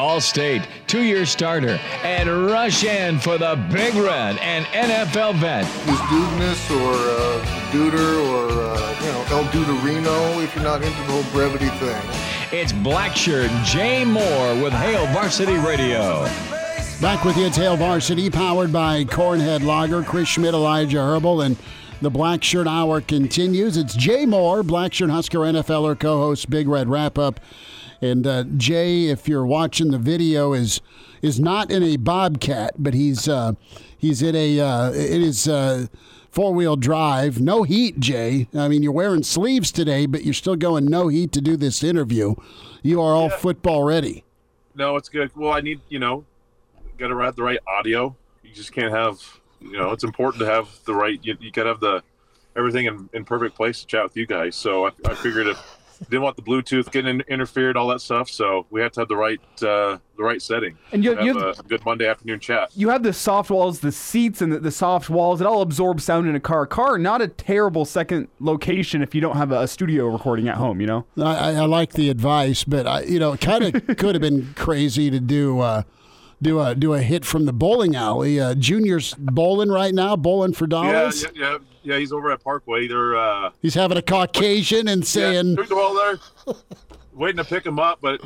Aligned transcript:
Allstate, 0.00 0.66
two 0.86 1.02
year 1.02 1.26
starter, 1.26 1.78
and 2.02 2.46
rush 2.46 2.84
in 2.84 3.18
for 3.18 3.36
the 3.36 3.56
Big 3.70 3.94
Red 3.94 4.38
and 4.38 4.64
NFL 4.66 5.34
vet. 5.36 5.64
Is 5.64 6.00
Dudeness 6.08 6.70
or 6.70 6.94
uh, 6.94 7.44
Duder 7.70 8.18
or, 8.30 8.50
uh, 8.50 9.00
you 9.00 9.12
know, 9.12 9.24
El 9.30 9.44
Duderino 9.52 10.42
if 10.42 10.54
you're 10.54 10.64
not 10.64 10.82
into 10.82 10.96
the 11.02 11.12
whole 11.12 11.32
brevity 11.32 11.68
thing. 11.78 12.02
It's 12.52 12.72
Blackshirt 12.72 13.50
Jay 13.64 14.04
Moore 14.04 14.62
with 14.62 14.72
Hail 14.72 15.06
Varsity 15.12 15.56
Radio. 15.58 16.24
Back 17.00 17.24
with 17.24 17.36
you, 17.36 17.46
it's 17.46 17.56
Hail 17.56 17.76
Varsity, 17.76 18.30
powered 18.30 18.72
by 18.72 19.04
Cornhead 19.04 19.62
Lager, 19.62 20.02
Chris 20.02 20.28
Schmidt, 20.28 20.54
Elijah 20.54 20.98
Herbal, 20.98 21.42
and 21.42 21.56
the 22.02 22.10
Black 22.10 22.42
Shirt 22.42 22.66
Hour 22.66 23.00
continues. 23.00 23.76
It's 23.76 23.94
Jay 23.94 24.26
Moore, 24.26 24.62
Black 24.62 24.94
Shirt 24.94 25.10
Husker 25.10 25.38
NFLer, 25.40 25.98
co-host 25.98 26.48
Big 26.50 26.66
Red 26.66 26.88
Wrap 26.88 27.18
Up. 27.18 27.38
And 28.02 28.26
uh, 28.26 28.44
Jay, 28.56 29.06
if 29.06 29.28
you're 29.28 29.44
watching 29.46 29.90
the 29.90 29.98
video, 29.98 30.52
is 30.52 30.80
is 31.22 31.38
not 31.38 31.70
in 31.70 31.82
a 31.82 31.96
Bobcat, 31.96 32.72
but 32.78 32.94
he's 32.94 33.28
uh, 33.28 33.52
he's 33.96 34.22
in 34.22 34.34
a 34.34 34.58
uh, 34.60 34.90
it 34.90 35.20
is 35.22 35.46
uh, 35.46 35.86
four 36.30 36.54
wheel 36.54 36.76
drive. 36.76 37.40
No 37.40 37.62
heat, 37.62 38.00
Jay. 38.00 38.48
I 38.56 38.68
mean, 38.68 38.82
you're 38.82 38.92
wearing 38.92 39.22
sleeves 39.22 39.70
today, 39.70 40.06
but 40.06 40.24
you're 40.24 40.32
still 40.34 40.56
going 40.56 40.86
no 40.86 41.08
heat 41.08 41.32
to 41.32 41.40
do 41.40 41.56
this 41.56 41.82
interview. 41.84 42.34
You 42.82 43.02
are 43.02 43.12
all 43.14 43.28
Yeah. 43.28 43.36
football 43.36 43.84
ready. 43.84 44.24
No, 44.74 44.96
it's 44.96 45.08
good. 45.10 45.30
Well, 45.36 45.52
I 45.52 45.60
need 45.60 45.80
you 45.90 45.98
know, 45.98 46.24
got 46.98 47.08
to 47.08 47.18
have 47.18 47.36
the 47.36 47.42
right 47.42 47.58
audio. 47.66 48.16
You 48.42 48.54
just 48.54 48.72
can't 48.72 48.92
have 48.92 49.20
you 49.60 49.76
know. 49.76 49.90
It's 49.90 50.04
important 50.04 50.40
to 50.40 50.46
have 50.46 50.68
the 50.86 50.94
right. 50.94 51.18
You, 51.22 51.36
you 51.38 51.50
got 51.50 51.64
to 51.64 51.68
have 51.68 51.80
the 51.80 52.02
everything 52.56 52.86
in, 52.86 53.10
in 53.12 53.24
perfect 53.24 53.54
place 53.54 53.80
to 53.80 53.86
chat 53.86 54.02
with 54.04 54.16
you 54.16 54.26
guys. 54.26 54.56
So 54.56 54.86
I, 54.86 54.90
I 55.06 55.14
figured 55.14 55.46
if 55.46 55.58
didn't 56.08 56.22
want 56.22 56.36
the 56.36 56.42
Bluetooth 56.42 56.90
getting 56.90 57.20
interfered, 57.28 57.76
all 57.76 57.88
that 57.88 58.00
stuff. 58.00 58.30
So 58.30 58.66
we 58.70 58.80
have 58.80 58.92
to 58.92 59.00
have 59.00 59.08
the 59.08 59.16
right 59.16 59.40
uh, 59.62 59.98
the 60.16 60.22
right 60.24 60.40
setting. 60.40 60.76
And 60.92 61.04
you- 61.04 61.14
to 61.14 61.24
you 61.24 61.34
have 61.38 61.56
have- 61.56 61.64
a 61.66 61.68
good 61.68 61.84
Monday 61.84 62.06
afternoon 62.08 62.40
chat. 62.40 62.70
You 62.74 62.88
have 62.88 63.02
the 63.02 63.12
soft 63.12 63.50
walls, 63.50 63.80
the 63.80 63.92
seats, 63.92 64.40
and 64.40 64.52
the, 64.52 64.58
the 64.60 64.70
soft 64.70 65.10
walls. 65.10 65.40
It 65.40 65.46
all 65.46 65.60
absorbs 65.62 66.04
sound 66.04 66.28
in 66.28 66.34
a 66.34 66.40
car. 66.40 66.66
Car, 66.66 66.96
not 66.98 67.20
a 67.20 67.28
terrible 67.28 67.84
second 67.84 68.28
location 68.38 69.02
if 69.02 69.14
you 69.14 69.20
don't 69.20 69.36
have 69.36 69.52
a, 69.52 69.60
a 69.62 69.68
studio 69.68 70.06
recording 70.06 70.48
at 70.48 70.56
home. 70.56 70.80
You 70.80 70.86
know. 70.86 71.06
I, 71.18 71.22
I 71.22 71.52
I 71.52 71.64
like 71.66 71.92
the 71.92 72.08
advice, 72.10 72.64
but 72.64 72.86
I, 72.86 73.02
you 73.02 73.18
know, 73.18 73.32
it 73.32 73.40
kind 73.40 73.64
of 73.64 73.96
could 73.98 74.14
have 74.14 74.22
been 74.22 74.52
crazy 74.56 75.10
to 75.10 75.20
do 75.20 75.60
uh, 75.60 75.82
do 76.42 76.60
a 76.60 76.74
do 76.74 76.94
a 76.94 77.00
hit 77.02 77.24
from 77.24 77.44
the 77.44 77.52
bowling 77.52 77.94
alley. 77.94 78.40
Uh, 78.40 78.54
Junior's 78.54 79.14
bowling 79.18 79.68
right 79.68 79.94
now, 79.94 80.16
bowling 80.16 80.52
for 80.54 80.66
dollars. 80.66 81.22
yeah, 81.22 81.28
yeah, 81.34 81.50
yeah. 81.52 81.58
Yeah, 81.82 81.98
he's 81.98 82.12
over 82.12 82.30
at 82.30 82.42
Parkway. 82.42 82.88
They're 82.88 83.16
uh, 83.16 83.50
He's 83.62 83.74
having 83.74 83.96
a 83.96 84.02
Caucasian 84.02 84.88
and 84.88 85.06
saying, 85.06 85.56
yeah, 85.56 85.64
the 85.64 86.18
there, 86.46 86.54
waiting 87.12 87.38
to 87.38 87.44
pick 87.44 87.64
him 87.64 87.78
up, 87.78 87.98
but 88.00 88.20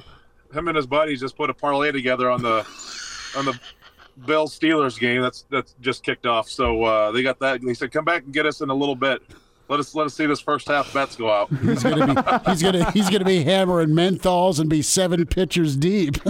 him 0.52 0.69
and 0.69 0.77
his 0.77 0.86
buddies 0.86 1.20
just 1.20 1.36
put 1.36 1.50
a 1.50 1.55
parlay 1.55 1.92
together 1.92 2.30
on 2.30 2.42
the 2.42 2.66
on 3.36 3.44
the 3.44 3.58
Bill 4.27 4.46
Steelers 4.46 4.98
game. 4.98 5.20
That's 5.20 5.44
that's 5.50 5.74
just 5.80 6.02
kicked 6.02 6.27
off. 6.27 6.48
So 6.48 6.84
uh, 6.84 7.11
they 7.12 7.22
got 7.22 7.39
that. 7.40 7.61
They 7.62 7.74
said, 7.74 7.92
"Come 7.92 8.05
back 8.05 8.24
and 8.24 8.33
get 8.33 8.46
us 8.46 8.61
in 8.61 8.70
a 8.70 8.74
little 8.74 8.96
bit. 8.96 9.23
Let 9.69 9.80
us 9.80 9.95
let 9.95 10.07
us 10.07 10.14
see 10.14 10.27
this 10.27 10.41
first 10.41 10.69
half 10.69 10.92
bets 10.92 11.17
go 11.17 11.30
out." 11.30 11.48
he's 11.63 11.83
gonna 11.83 12.14
be 12.14 12.51
he's 12.51 12.63
gonna 12.63 12.91
he's 12.91 13.11
gonna 13.11 13.25
be 13.25 13.42
hammering 13.45 13.91
menthols 13.91 14.61
and 14.61 14.69
be 14.69 14.83
seven 14.83 15.25
pitchers 15.27 15.77
deep. 15.77 16.23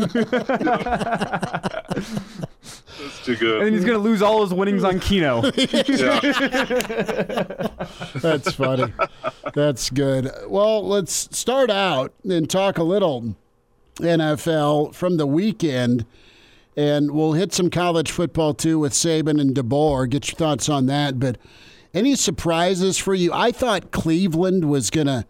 That's 3.04 3.24
too 3.24 3.36
good. 3.36 3.62
And 3.62 3.74
he's 3.74 3.84
gonna 3.84 3.98
lose 3.98 4.22
all 4.22 4.42
his 4.42 4.54
winnings 4.54 4.84
on 4.84 5.00
Keno. 5.00 5.42
Yeah. 5.54 6.20
That's 8.14 8.52
funny. 8.52 8.92
That's 9.54 9.90
good. 9.90 10.30
Well, 10.46 10.86
let's 10.86 11.28
start 11.36 11.70
out 11.70 12.12
and 12.28 12.48
talk 12.48 12.78
a 12.78 12.82
little 12.82 13.34
NFL 13.96 14.94
from 14.94 15.16
the 15.16 15.26
weekend, 15.26 16.06
and 16.76 17.10
we'll 17.12 17.32
hit 17.32 17.52
some 17.52 17.70
college 17.70 18.10
football 18.10 18.54
too 18.54 18.78
with 18.78 18.92
Saban 18.92 19.40
and 19.40 19.54
DeBoer. 19.54 20.08
Get 20.08 20.28
your 20.28 20.36
thoughts 20.36 20.68
on 20.68 20.86
that. 20.86 21.18
But 21.20 21.36
any 21.94 22.16
surprises 22.16 22.98
for 22.98 23.14
you? 23.14 23.32
I 23.32 23.52
thought 23.52 23.92
Cleveland 23.92 24.68
was 24.68 24.90
going 24.90 25.06
to 25.06 25.24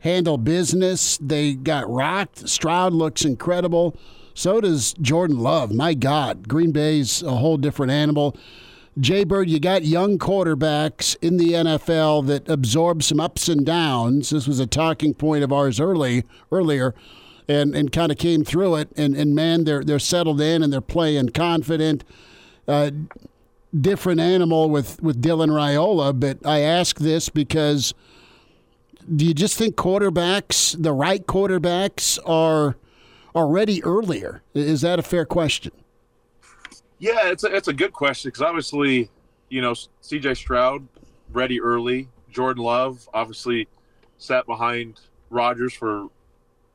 handle 0.00 0.36
business. 0.36 1.18
They 1.18 1.54
got 1.54 1.90
rocked. 1.90 2.48
Stroud 2.48 2.92
looks 2.92 3.24
incredible. 3.24 3.96
So 4.34 4.60
does 4.60 4.92
Jordan 5.00 5.38
Love. 5.38 5.72
My 5.72 5.94
God, 5.94 6.48
Green 6.48 6.72
Bay's 6.72 7.22
a 7.22 7.36
whole 7.36 7.56
different 7.56 7.92
animal. 7.92 8.36
Jay 9.00 9.24
Bird, 9.24 9.50
you 9.50 9.58
got 9.58 9.84
young 9.84 10.18
quarterbacks 10.18 11.16
in 11.20 11.36
the 11.36 11.52
NFL 11.52 12.26
that 12.26 12.48
absorb 12.48 13.02
some 13.02 13.18
ups 13.18 13.48
and 13.48 13.66
downs. 13.66 14.30
This 14.30 14.46
was 14.46 14.60
a 14.60 14.66
talking 14.66 15.14
point 15.14 15.42
of 15.42 15.52
ours 15.52 15.80
early 15.80 16.24
earlier, 16.52 16.94
and, 17.48 17.74
and 17.74 17.90
kind 17.90 18.12
of 18.12 18.18
came 18.18 18.44
through 18.44 18.76
it. 18.76 18.90
And, 18.96 19.16
and 19.16 19.34
man, 19.34 19.64
they're 19.64 19.82
they're 19.82 19.98
settled 19.98 20.40
in 20.40 20.62
and 20.62 20.72
they're 20.72 20.80
playing 20.80 21.30
confident. 21.30 22.04
Uh, 22.68 22.92
different 23.80 24.20
animal 24.20 24.70
with 24.70 25.02
with 25.02 25.20
Dylan 25.20 25.50
Raiola, 25.50 26.18
but 26.18 26.44
I 26.46 26.60
ask 26.60 26.98
this 26.98 27.28
because 27.28 27.94
do 29.14 29.26
you 29.26 29.34
just 29.34 29.58
think 29.58 29.76
quarterbacks, 29.76 30.80
the 30.80 30.92
right 30.92 31.26
quarterbacks, 31.26 32.18
are 32.26 32.76
already 33.34 33.82
earlier? 33.84 34.42
Is 34.54 34.80
that 34.80 34.98
a 34.98 35.02
fair 35.02 35.26
question? 35.26 35.72
Yeah, 36.98 37.28
it's 37.28 37.44
a, 37.44 37.54
it's 37.54 37.68
a 37.68 37.72
good 37.72 37.92
question 37.92 38.30
because 38.30 38.42
obviously, 38.42 39.10
you 39.50 39.60
know, 39.60 39.74
C.J. 40.00 40.34
Stroud 40.34 40.86
ready 41.32 41.60
early. 41.60 42.08
Jordan 42.30 42.64
Love 42.64 43.08
obviously 43.12 43.68
sat 44.16 44.46
behind 44.46 45.00
Rodgers 45.30 45.74
for 45.74 46.08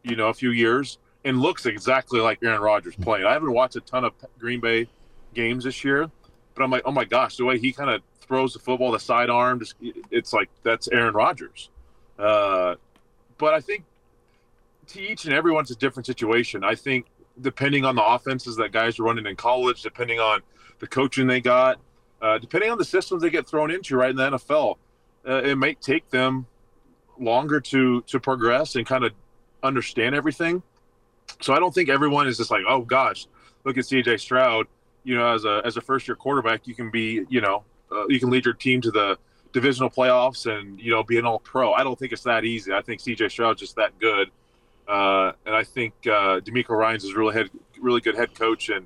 you 0.03 0.16
know 0.16 0.27
a 0.27 0.33
few 0.33 0.51
years 0.51 0.99
and 1.25 1.41
looks 1.41 1.66
exactly 1.66 2.19
like 2.19 2.39
Aaron 2.43 2.61
Rodgers 2.61 2.95
playing. 2.95 3.25
I 3.25 3.33
haven't 3.33 3.51
watched 3.51 3.75
a 3.75 3.81
ton 3.81 4.05
of 4.05 4.13
Green 4.37 4.59
Bay 4.59 4.87
games 5.33 5.63
this 5.63 5.83
year, 5.83 6.09
but 6.59 6.66
I'm 6.66 6.72
like, 6.72 6.84
oh 6.84 6.92
my 6.92 7.06
gosh, 7.06 7.38
the 7.38 7.46
way 7.46 7.58
he 7.58 7.72
kind 7.72 7.90
of 7.90 8.02
throws 8.20 8.52
the 8.52 8.59
football, 8.59 8.92
the 8.92 9.00
sidearm, 9.00 9.59
just 9.59 9.75
it's 10.12 10.34
like 10.34 10.50
that's 10.62 10.90
Aaron 10.90 11.14
Rodgers. 11.14 11.70
Uh, 12.20 12.75
but 13.38 13.53
I 13.53 13.62
think 13.62 13.86
to 14.88 15.02
each 15.02 15.24
and 15.24 15.34
everyone's 15.34 15.72
a 15.72 15.75
different 15.75 16.06
situation. 16.06 16.66
I 16.66 16.75
think 16.75 17.06
depending 17.40 17.86
on 17.86 17.96
the 17.96 18.03
offenses 18.03 18.58
that 18.58 18.74
guys 18.74 19.00
are 19.00 19.03
running 19.03 19.25
in 19.25 19.38
college, 19.38 19.81
depending 19.84 20.20
on 20.20 20.42
the 20.80 20.88
coaching 20.88 21.28
they 21.28 21.40
got, 21.40 21.80
uh, 22.22 22.38
depending 22.38 22.70
on 22.70 22.78
the 22.78 22.84
systems 22.84 23.22
they 23.22 23.30
get 23.30 23.47
thrown 23.47 23.72
into 23.72 23.96
right 23.96 24.09
in 24.09 24.18
the 24.18 24.31
NFL, 24.31 24.76
uh, 25.26 25.41
it 25.44 25.58
may 25.58 25.76
take 25.76 26.09
them 26.09 26.46
longer 27.18 27.62
to 27.62 28.02
to 28.02 28.20
progress 28.20 28.76
and 28.76 28.86
kind 28.86 29.06
of 29.06 29.14
understand 29.64 30.14
everything. 30.14 30.62
So 31.40 31.53
I 31.53 31.59
don't 31.59 31.74
think 31.74 31.88
everyone 31.88 32.28
is 32.28 32.36
just 32.36 32.52
like, 32.52 32.64
oh 32.68 32.81
gosh, 32.81 33.28
look 33.64 33.78
at 33.78 33.86
CJ 33.86 34.20
Stroud. 34.20 34.68
You 35.03 35.15
know, 35.15 35.33
as 35.33 35.45
a 35.45 35.61
as 35.65 35.77
a 35.77 35.81
first 35.81 36.07
year 36.07 36.15
quarterback, 36.15 36.67
you 36.67 36.75
can 36.75 36.89
be, 36.89 37.25
you 37.29 37.41
know, 37.41 37.63
uh, 37.91 38.07
you 38.07 38.19
can 38.19 38.29
lead 38.29 38.45
your 38.45 38.53
team 38.53 38.81
to 38.81 38.91
the 38.91 39.17
divisional 39.51 39.89
playoffs 39.89 40.45
and 40.45 40.79
you 40.79 40.91
know 40.91 41.03
be 41.03 41.17
an 41.17 41.25
all 41.25 41.39
pro. 41.39 41.73
I 41.73 41.83
don't 41.83 41.97
think 41.97 42.11
it's 42.11 42.23
that 42.23 42.45
easy. 42.45 42.73
I 42.73 42.81
think 42.81 43.01
CJ 43.01 43.31
Stroud's 43.31 43.59
just 43.61 43.75
that 43.75 43.97
good. 43.99 44.29
Uh, 44.87 45.33
and 45.45 45.55
I 45.55 45.63
think 45.63 45.93
uh, 46.05 46.40
DeMeco 46.40 46.69
Ryans 46.69 47.03
is 47.03 47.13
really 47.13 47.34
head, 47.34 47.49
really 47.79 48.01
good 48.01 48.16
head 48.16 48.34
coach 48.34 48.69
in 48.69 48.85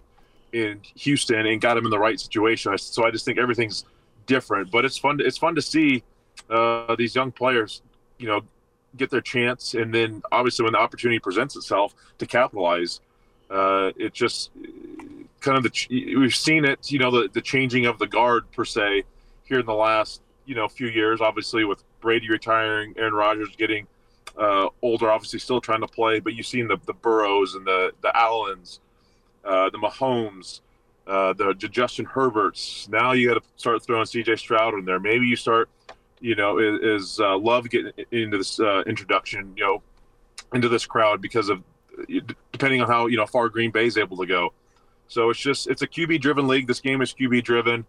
in 0.51 0.79
Houston 0.95 1.45
and 1.45 1.59
got 1.59 1.77
him 1.77 1.85
in 1.85 1.91
the 1.91 1.99
right 1.99 2.19
situation. 2.19 2.77
So 2.77 3.05
I 3.05 3.11
just 3.11 3.25
think 3.25 3.39
everything's 3.39 3.85
different, 4.25 4.71
but 4.71 4.85
it's 4.85 4.97
fun. 4.97 5.17
To, 5.17 5.25
it's 5.25 5.37
fun 5.37 5.55
to 5.55 5.61
see 5.61 6.03
uh, 6.49 6.95
these 6.95 7.15
young 7.15 7.31
players, 7.31 7.81
you 8.19 8.27
know, 8.27 8.41
get 8.95 9.09
their 9.09 9.21
chance, 9.21 9.73
and 9.73 9.93
then 9.93 10.21
obviously 10.31 10.63
when 10.63 10.73
the 10.73 10.79
opportunity 10.79 11.19
presents 11.19 11.55
itself 11.55 11.95
to 12.19 12.27
capitalize, 12.27 13.01
uh, 13.49 13.91
it 13.97 14.13
just 14.13 14.51
kind 15.43 15.57
of 15.57 15.63
the 15.63 16.15
we've 16.17 16.35
seen 16.35 16.65
it. 16.65 16.91
You 16.91 16.99
know, 16.99 17.11
the 17.11 17.29
the 17.31 17.41
changing 17.41 17.85
of 17.85 17.99
the 17.99 18.07
guard 18.07 18.49
per 18.51 18.65
se 18.65 19.03
here 19.43 19.59
in 19.59 19.65
the 19.65 19.73
last 19.73 20.21
you 20.45 20.55
know 20.55 20.67
few 20.67 20.87
years. 20.87 21.21
Obviously 21.21 21.65
with 21.65 21.83
Brady 22.01 22.29
retiring, 22.29 22.93
Aaron 22.97 23.13
Rodgers 23.13 23.55
getting 23.55 23.85
uh, 24.37 24.69
older, 24.81 25.11
obviously 25.11 25.39
still 25.39 25.61
trying 25.61 25.81
to 25.81 25.87
play, 25.87 26.19
but 26.19 26.33
you've 26.33 26.47
seen 26.47 26.67
the 26.67 26.77
the 26.85 26.93
Burrows 26.93 27.55
and 27.55 27.67
the 27.67 27.91
the 28.01 28.15
Allens, 28.17 28.79
uh, 29.45 29.69
the 29.69 29.77
Mahomes, 29.77 30.61
uh, 31.05 31.33
the, 31.33 31.53
the 31.59 31.67
Justin 31.67 32.05
Herberts. 32.05 32.89
Now 32.89 33.11
you 33.11 33.27
got 33.27 33.35
to 33.35 33.47
start 33.57 33.83
throwing 33.83 34.05
C.J. 34.05 34.37
Stroud 34.37 34.73
in 34.73 34.85
there. 34.85 34.99
Maybe 34.99 35.27
you 35.27 35.35
start, 35.35 35.69
you 36.19 36.35
know, 36.35 36.57
is, 36.59 37.03
is 37.03 37.19
uh, 37.19 37.37
Love 37.37 37.69
getting 37.69 37.91
into 38.11 38.37
this 38.37 38.59
uh, 38.59 38.83
introduction, 38.87 39.53
you 39.55 39.63
know, 39.63 39.83
into 40.53 40.69
this 40.69 40.85
crowd 40.85 41.21
because 41.21 41.49
of 41.49 41.61
depending 42.51 42.81
on 42.81 42.87
how 42.87 43.07
you 43.07 43.17
know 43.17 43.25
far 43.25 43.49
Green 43.49 43.71
Bay 43.71 43.85
is 43.85 43.97
able 43.97 44.17
to 44.17 44.25
go. 44.25 44.53
So 45.07 45.29
it's 45.29 45.39
just 45.39 45.67
it's 45.67 45.81
a 45.81 45.87
QB 45.87 46.21
driven 46.21 46.47
league. 46.47 46.67
This 46.67 46.79
game 46.79 47.01
is 47.01 47.13
QB 47.13 47.43
driven, 47.43 47.85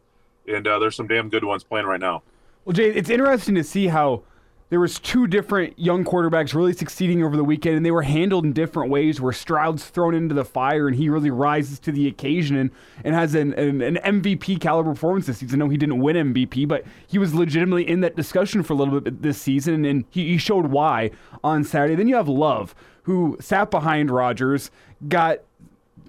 and 0.47 0.67
uh, 0.67 0.79
there's 0.79 0.97
some 0.97 1.07
damn 1.07 1.29
good 1.29 1.45
ones 1.45 1.65
playing 1.65 1.87
right 1.87 2.01
now. 2.01 2.23
Well, 2.65 2.73
Jay, 2.73 2.91
it's 2.91 3.11
interesting 3.11 3.55
to 3.57 3.65
see 3.65 3.89
how 3.89 4.23
there 4.71 4.81
was 4.81 4.99
two 4.99 5.27
different 5.27 5.79
young 5.79 6.05
quarterbacks 6.05 6.55
really 6.55 6.73
succeeding 6.73 7.23
over 7.23 7.37
the 7.37 7.45
weekend, 7.45 7.77
and 7.77 7.87
they 7.87 7.91
were 7.91 8.03
handled 8.03 8.45
in 8.45 8.53
different 8.53 8.91
ways. 8.91 9.21
Where 9.21 9.33
Stroud's 9.33 9.85
thrown 9.85 10.15
into 10.15 10.35
the 10.35 10.45
fire, 10.45 10.89
and 10.89 10.97
he 10.97 11.09
really 11.09 11.31
rises 11.31 11.79
to 11.81 11.93
the 11.93 12.09
occasion 12.09 12.57
and, 12.57 12.71
and 13.05 13.15
has 13.15 13.35
an, 13.35 13.53
an, 13.55 13.83
an 13.83 13.97
MVP 13.97 14.61
caliber 14.61 14.91
performance 14.91 15.27
this 15.27 15.39
season. 15.39 15.59
No, 15.59 15.69
he 15.69 15.77
didn't 15.77 16.01
win 16.01 16.35
MVP, 16.35 16.67
but 16.67 16.85
he 17.07 17.19
was 17.19 17.35
legitimately 17.35 17.89
in 17.89 18.01
that 18.01 18.17
discussion 18.17 18.63
for 18.63 18.73
a 18.73 18.77
little 18.77 19.01
bit 19.01 19.23
this 19.23 19.41
season, 19.41 19.85
and 19.85 20.07
he, 20.11 20.29
he 20.29 20.39
showed 20.39 20.67
why 20.67 21.11
on 21.45 21.63
Saturday. 21.63 21.95
Then 21.95 22.09
you 22.09 22.17
have 22.17 22.29
Love, 22.29 22.75
who 23.03 23.37
sat 23.41 23.71
behind 23.71 24.11
Rodgers, 24.11 24.71
got 25.09 25.39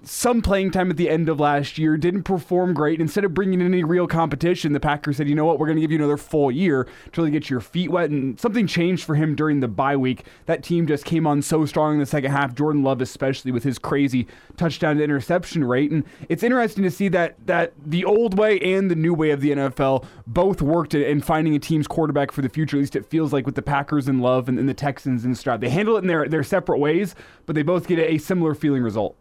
some 0.04 0.40
playing 0.40 0.70
time 0.70 0.90
at 0.90 0.96
the 0.96 1.10
end 1.10 1.28
of 1.28 1.40
last 1.40 1.78
year, 1.78 1.96
didn't 1.96 2.22
perform 2.22 2.74
great. 2.74 3.00
Instead 3.00 3.24
of 3.24 3.34
bringing 3.34 3.60
in 3.60 3.66
any 3.66 3.82
real 3.82 4.06
competition, 4.06 4.72
the 4.72 4.80
Packers 4.80 5.16
said, 5.16 5.28
you 5.28 5.34
know 5.34 5.44
what, 5.44 5.58
we're 5.58 5.66
going 5.66 5.76
to 5.76 5.80
give 5.80 5.90
you 5.90 5.98
another 5.98 6.16
full 6.16 6.50
year 6.50 6.86
to 7.12 7.20
really 7.20 7.30
get 7.30 7.50
your 7.50 7.60
feet 7.60 7.90
wet. 7.90 8.10
And 8.10 8.38
something 8.38 8.66
changed 8.66 9.04
for 9.04 9.14
him 9.14 9.34
during 9.34 9.60
the 9.60 9.68
bye 9.68 9.96
week. 9.96 10.24
That 10.46 10.62
team 10.62 10.86
just 10.86 11.04
came 11.04 11.26
on 11.26 11.42
so 11.42 11.66
strong 11.66 11.94
in 11.94 12.00
the 12.00 12.06
second 12.06 12.30
half. 12.30 12.54
Jordan 12.54 12.82
Love, 12.82 13.00
especially 13.00 13.50
with 13.50 13.64
his 13.64 13.78
crazy 13.78 14.26
touchdown 14.56 14.96
to 14.98 15.04
interception 15.04 15.64
rate. 15.64 15.90
And 15.90 16.04
it's 16.28 16.42
interesting 16.42 16.84
to 16.84 16.90
see 16.90 17.08
that 17.08 17.34
that 17.46 17.72
the 17.84 18.04
old 18.04 18.38
way 18.38 18.58
and 18.60 18.90
the 18.90 18.94
new 18.94 19.14
way 19.14 19.30
of 19.30 19.40
the 19.40 19.50
NFL 19.50 20.04
both 20.26 20.62
worked 20.62 20.94
in 20.94 21.20
finding 21.20 21.54
a 21.54 21.58
team's 21.58 21.86
quarterback 21.86 22.30
for 22.30 22.42
the 22.42 22.48
future. 22.48 22.76
At 22.76 22.80
least 22.80 22.96
it 22.96 23.06
feels 23.06 23.32
like 23.32 23.46
with 23.46 23.54
the 23.54 23.62
Packers 23.62 24.08
and 24.08 24.20
Love 24.20 24.48
and, 24.48 24.58
and 24.58 24.68
the 24.68 24.74
Texans 24.74 25.24
and 25.24 25.36
Stroud. 25.36 25.60
They 25.60 25.70
handle 25.70 25.96
it 25.96 26.00
in 26.00 26.06
their, 26.06 26.28
their 26.28 26.42
separate 26.42 26.78
ways, 26.78 27.14
but 27.44 27.54
they 27.54 27.62
both 27.62 27.88
get 27.88 27.98
a 27.98 28.18
similar 28.18 28.54
feeling 28.54 28.82
result. 28.82 29.16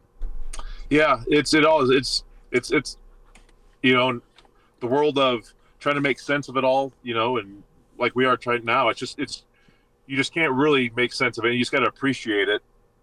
Yeah, 0.90 1.22
it's 1.28 1.54
it 1.54 1.66
all. 1.66 1.90
It's 1.92 2.24
it's 2.52 2.72
it's 2.72 2.98
you 3.82 3.94
know 3.94 4.22
the 4.80 4.88
world 4.88 5.18
of 5.18 5.52
trying 5.80 5.96
to 5.96 6.02
make 6.02 6.20
sense 6.20 6.48
of 6.48 6.58
it 6.58 6.64
all. 6.64 6.94
You 7.04 7.14
know, 7.14 7.38
and 7.38 7.64
like 7.98 8.16
we 8.16 8.26
are 8.26 8.38
trying 8.38 8.66
now, 8.66 8.90
it's 8.90 9.00
just 9.00 9.20
it's 9.20 9.44
you 10.08 10.16
just 10.16 10.34
can't 10.34 10.54
really 10.54 10.92
make 10.96 11.14
sense 11.14 11.38
of 11.38 11.46
it. 11.46 11.54
You 11.54 11.60
just 11.60 11.72
got 11.72 11.80
to 11.80 11.88
appreciate 11.88 12.50
it. 12.50 12.62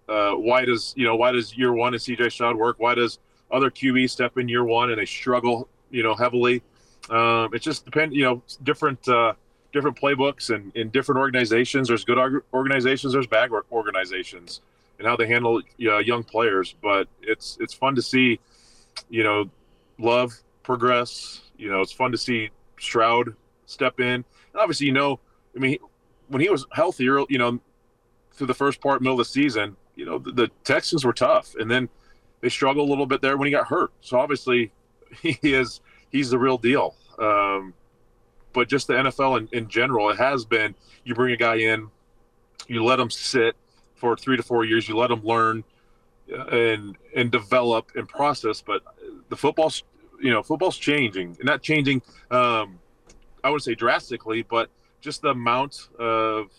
Uh, 0.08 0.32
why 0.32 0.64
does 0.64 0.94
you 0.96 1.05
know 1.05 1.17
why 1.17 1.32
does 1.32 1.56
year 1.56 1.73
one 1.73 1.94
and 1.94 2.02
CJ 2.02 2.32
Stroud 2.32 2.56
work? 2.56 2.76
Why 2.79 2.94
does 2.94 3.19
other 3.50 3.70
QB 3.70 4.08
step 4.11 4.38
in 4.38 4.49
year 4.49 4.64
one 4.64 4.90
and 4.90 4.99
they 4.99 5.06
struggle 5.06 5.69
you 5.90 6.02
know 6.02 6.14
heavily? 6.14 6.62
Um, 7.11 7.52
it 7.52 7.62
just 7.62 7.84
depends. 7.84 8.14
You 8.14 8.25
know, 8.25 8.43
different 8.62 9.06
uh, 9.08 9.34
different 9.73 10.00
playbooks 10.00 10.55
and 10.55 10.75
in 10.76 10.90
different 10.90 11.19
organizations. 11.19 11.88
There's 11.88 12.05
good 12.05 12.43
organizations. 12.52 13.12
There's 13.12 13.26
bad 13.26 13.50
organizations 13.73 14.61
and 15.02 15.08
how 15.08 15.16
they 15.16 15.26
handle 15.26 15.60
uh, 15.84 15.99
young 15.99 16.22
players. 16.22 16.76
But 16.81 17.08
it's 17.22 17.58
it's 17.60 17.75
fun 17.75 17.96
to 17.96 18.02
see, 18.02 18.38
you 19.10 19.25
know, 19.25 19.50
Love 19.99 20.32
progress. 20.62 21.43
You 21.56 21.70
know, 21.70 21.81
it's 21.81 21.93
fun 21.93 22.12
to 22.12 22.19
see 22.19 22.50
Stroud 22.78 23.34
step 23.66 24.00
in. 24.00 24.06
And 24.06 24.25
obviously, 24.54 24.87
you 24.87 24.93
know, 24.93 25.19
I 25.56 25.58
mean, 25.58 25.78
when 26.28 26.40
he 26.40 26.49
was 26.49 26.66
healthier, 26.72 27.20
you 27.28 27.38
know, 27.38 27.60
through 28.32 28.46
the 28.46 28.54
first 28.54 28.81
part, 28.81 29.02
middle 29.02 29.20
of 29.20 29.26
the 29.26 29.31
season, 29.31 29.76
you 29.96 30.06
know, 30.06 30.19
the, 30.19 30.32
the 30.32 30.50
Texans 30.64 31.05
were 31.05 31.12
tough, 31.12 31.55
and 31.58 31.70
then 31.70 31.88
they 32.40 32.48
struggled 32.48 32.88
a 32.88 32.90
little 32.90 33.06
bit 33.06 33.20
there 33.20 33.37
when 33.37 33.46
he 33.46 33.52
got 33.52 33.66
hurt. 33.66 33.93
So 34.00 34.19
obviously, 34.19 34.72
he 35.22 35.37
is 35.43 35.81
he's 36.10 36.31
the 36.31 36.38
real 36.38 36.58
deal. 36.58 36.94
Um, 37.19 37.75
but 38.52 38.69
just 38.69 38.87
the 38.87 38.94
NFL 38.94 39.38
in, 39.38 39.48
in 39.52 39.69
general, 39.69 40.10
it 40.10 40.19
has 40.19 40.44
been 40.44 40.75
you 41.05 41.14
bring 41.14 41.32
a 41.34 41.37
guy 41.37 41.56
in, 41.56 41.88
you 42.69 42.84
let 42.84 43.00
him 43.00 43.10
sit, 43.10 43.56
for 44.02 44.16
three 44.16 44.37
to 44.37 44.43
four 44.43 44.64
years. 44.64 44.88
You 44.88 44.96
let 44.96 45.10
them 45.10 45.22
learn 45.22 45.62
uh, 46.31 46.46
and 46.46 46.96
and 47.14 47.31
develop 47.31 47.93
and 47.94 48.08
process. 48.08 48.60
But 48.60 48.82
the 49.28 49.37
football's 49.37 49.84
you 50.20 50.32
know 50.32 50.43
football's 50.43 50.76
changing, 50.76 51.38
not 51.43 51.62
changing. 51.62 52.02
Um, 52.31 52.81
I 53.44 53.50
would 53.50 53.62
say 53.62 53.76
drastically, 53.76 54.43
but 54.43 54.70
just 55.00 55.22
the 55.22 55.28
amount 55.28 55.88
of 56.00 56.50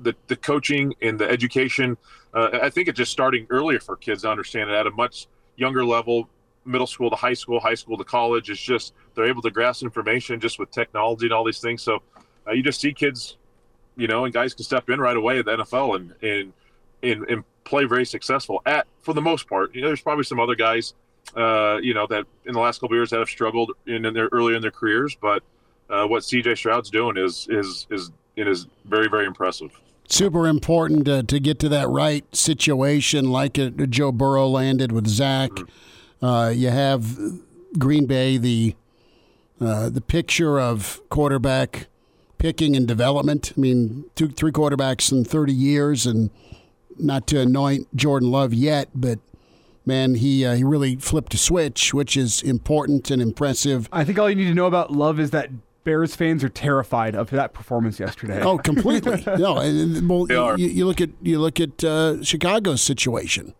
the 0.00 0.14
the 0.26 0.34
coaching 0.36 0.92
and 1.00 1.18
the 1.18 1.28
education. 1.30 1.96
Uh, 2.34 2.58
I 2.66 2.68
think 2.68 2.88
it's 2.88 2.96
just 2.96 3.12
starting 3.12 3.46
earlier 3.48 3.78
for 3.78 3.94
kids 3.96 4.22
to 4.22 4.30
understand 4.30 4.68
it 4.70 4.74
at 4.74 4.88
a 4.88 4.90
much 4.90 5.28
younger 5.56 5.84
level. 5.84 6.28
Middle 6.64 6.86
school 6.86 7.10
to 7.10 7.16
high 7.16 7.34
school, 7.34 7.60
high 7.60 7.74
school 7.74 7.96
to 7.96 8.04
college. 8.04 8.50
It's 8.50 8.60
just 8.60 8.92
they're 9.14 9.26
able 9.26 9.42
to 9.42 9.50
grasp 9.50 9.82
information 9.84 10.40
just 10.40 10.58
with 10.58 10.70
technology 10.72 11.26
and 11.26 11.32
all 11.32 11.44
these 11.44 11.60
things. 11.60 11.82
So 11.82 12.02
uh, 12.46 12.52
you 12.52 12.62
just 12.62 12.80
see 12.80 12.92
kids, 12.92 13.36
you 13.96 14.08
know, 14.08 14.24
and 14.24 14.34
guys 14.34 14.54
can 14.54 14.64
step 14.64 14.88
in 14.90 15.00
right 15.00 15.16
away 15.16 15.38
at 15.38 15.44
the 15.44 15.56
NFL 15.58 15.96
and 15.96 16.14
and 16.22 16.52
and, 17.02 17.28
and 17.28 17.44
play 17.64 17.84
very 17.84 18.04
successful 18.04 18.62
at 18.66 18.86
for 19.00 19.14
the 19.14 19.22
most 19.22 19.48
part. 19.48 19.74
You 19.74 19.82
know, 19.82 19.88
there's 19.88 20.02
probably 20.02 20.24
some 20.24 20.40
other 20.40 20.54
guys, 20.54 20.94
uh, 21.36 21.78
you 21.82 21.94
know, 21.94 22.06
that 22.08 22.24
in 22.44 22.52
the 22.52 22.60
last 22.60 22.80
couple 22.80 22.96
years 22.96 23.10
that 23.10 23.18
have 23.18 23.28
struggled 23.28 23.72
in, 23.86 24.04
in 24.04 24.14
their 24.14 24.28
earlier 24.32 24.56
in 24.56 24.62
their 24.62 24.70
careers, 24.70 25.16
but 25.20 25.42
uh, 25.90 26.06
what 26.06 26.22
CJ 26.22 26.56
Stroud's 26.56 26.90
doing 26.90 27.16
is 27.16 27.46
is 27.50 27.86
is 27.90 28.10
it 28.36 28.48
is 28.48 28.66
very 28.84 29.08
very 29.08 29.26
impressive. 29.26 29.70
Super 30.08 30.46
important 30.46 31.06
to, 31.06 31.22
to 31.22 31.40
get 31.40 31.58
to 31.60 31.68
that 31.70 31.88
right 31.88 32.24
situation, 32.34 33.30
like 33.30 33.56
a, 33.56 33.70
Joe 33.70 34.12
Burrow 34.12 34.46
landed 34.46 34.92
with 34.92 35.06
Zach. 35.06 35.50
Mm-hmm. 35.50 36.24
Uh, 36.24 36.48
you 36.50 36.68
have 36.68 37.16
Green 37.78 38.06
Bay, 38.06 38.36
the 38.36 38.74
uh, 39.60 39.88
the 39.88 40.00
picture 40.00 40.60
of 40.60 41.00
quarterback 41.08 41.86
picking 42.38 42.74
and 42.74 42.88
development. 42.88 43.52
I 43.56 43.60
mean, 43.60 44.04
two, 44.16 44.28
three 44.28 44.50
quarterbacks 44.50 45.12
in 45.12 45.24
30 45.24 45.52
years, 45.52 46.06
and 46.06 46.30
not 46.98 47.26
to 47.28 47.40
anoint 47.40 47.94
Jordan 47.96 48.30
Love 48.30 48.52
yet, 48.54 48.88
but 48.94 49.18
man, 49.84 50.16
he 50.16 50.44
uh, 50.44 50.54
he 50.54 50.64
really 50.64 50.96
flipped 50.96 51.34
a 51.34 51.38
switch, 51.38 51.92
which 51.92 52.16
is 52.16 52.42
important 52.42 53.10
and 53.10 53.20
impressive. 53.20 53.88
I 53.92 54.04
think 54.04 54.18
all 54.18 54.28
you 54.28 54.36
need 54.36 54.48
to 54.48 54.54
know 54.54 54.66
about 54.66 54.92
Love 54.92 55.18
is 55.20 55.30
that 55.30 55.50
Bears 55.84 56.14
fans 56.14 56.44
are 56.44 56.48
terrified 56.48 57.14
of 57.14 57.30
that 57.30 57.52
performance 57.52 57.98
yesterday. 57.98 58.40
Oh, 58.40 58.58
completely. 58.58 59.22
no, 59.38 59.58
and, 59.58 60.08
well, 60.08 60.26
you, 60.58 60.68
you, 60.68 60.86
look 60.86 61.00
at 61.00 61.10
you 61.22 61.40
look 61.40 61.60
at 61.60 61.82
uh, 61.82 62.22
Chicago's 62.22 62.82
situation. 62.82 63.54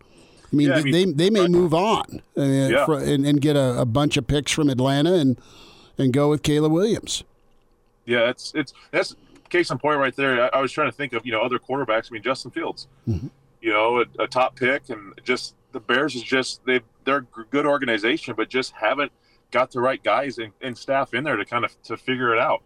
I 0.51 0.55
mean, 0.55 0.69
yeah, 0.69 0.75
I 0.75 0.83
mean 0.83 0.91
they 0.93 1.05
they 1.05 1.29
may 1.29 1.41
right. 1.41 1.51
move 1.51 1.73
on 1.73 2.21
uh, 2.37 2.43
yeah. 2.43 2.85
for, 2.85 2.97
and, 2.99 3.25
and, 3.25 3.41
get 3.41 3.55
a, 3.55 3.81
a, 3.81 3.85
bunch 3.85 4.17
of 4.17 4.27
picks 4.27 4.51
from 4.51 4.69
Atlanta 4.69 5.15
and 5.15 5.37
and 5.97 6.13
go 6.13 6.29
with 6.29 6.43
Caleb 6.43 6.71
Williams. 6.71 7.23
Yeah, 8.05 8.29
it's 8.29 8.53
it's 8.55 8.73
that's 8.91 9.15
case 9.53 9.69
in 9.69 9.77
point 9.77 9.99
right 9.99 10.15
there. 10.15 10.45
I, 10.45 10.57
I, 10.57 10.61
was 10.61 10.71
trying 10.71 10.89
to 10.89 10.95
think 10.95 11.13
of 11.13 11.25
you 11.25 11.31
know 11.31 11.41
other 11.41 11.59
quarterbacks. 11.59 12.07
I 12.11 12.13
mean 12.13 12.23
Justin 12.23 12.51
Fields, 12.51 12.87
mm-hmm. 13.07 13.27
you 13.61 13.71
know 13.71 14.01
a, 14.01 14.23
a, 14.23 14.27
top 14.27 14.55
pick, 14.55 14.89
and 14.89 15.13
just 15.23 15.55
the 15.71 15.79
Bears 15.79 16.15
is 16.15 16.23
just 16.23 16.65
they 16.65 16.81
they're 17.05 17.25
a 17.37 17.43
good 17.51 17.65
organization, 17.65 18.33
but 18.35 18.49
just 18.49 18.73
haven't 18.73 19.11
got 19.51 19.71
the 19.71 19.79
right 19.79 20.03
guys 20.03 20.39
and, 20.39 20.51
and 20.61 20.75
staff 20.77 21.13
in 21.13 21.23
there 21.23 21.37
to 21.37 21.45
kind 21.45 21.63
of 21.63 21.81
to 21.83 21.95
figure 21.95 22.33
it 22.33 22.39
out. 22.39 22.63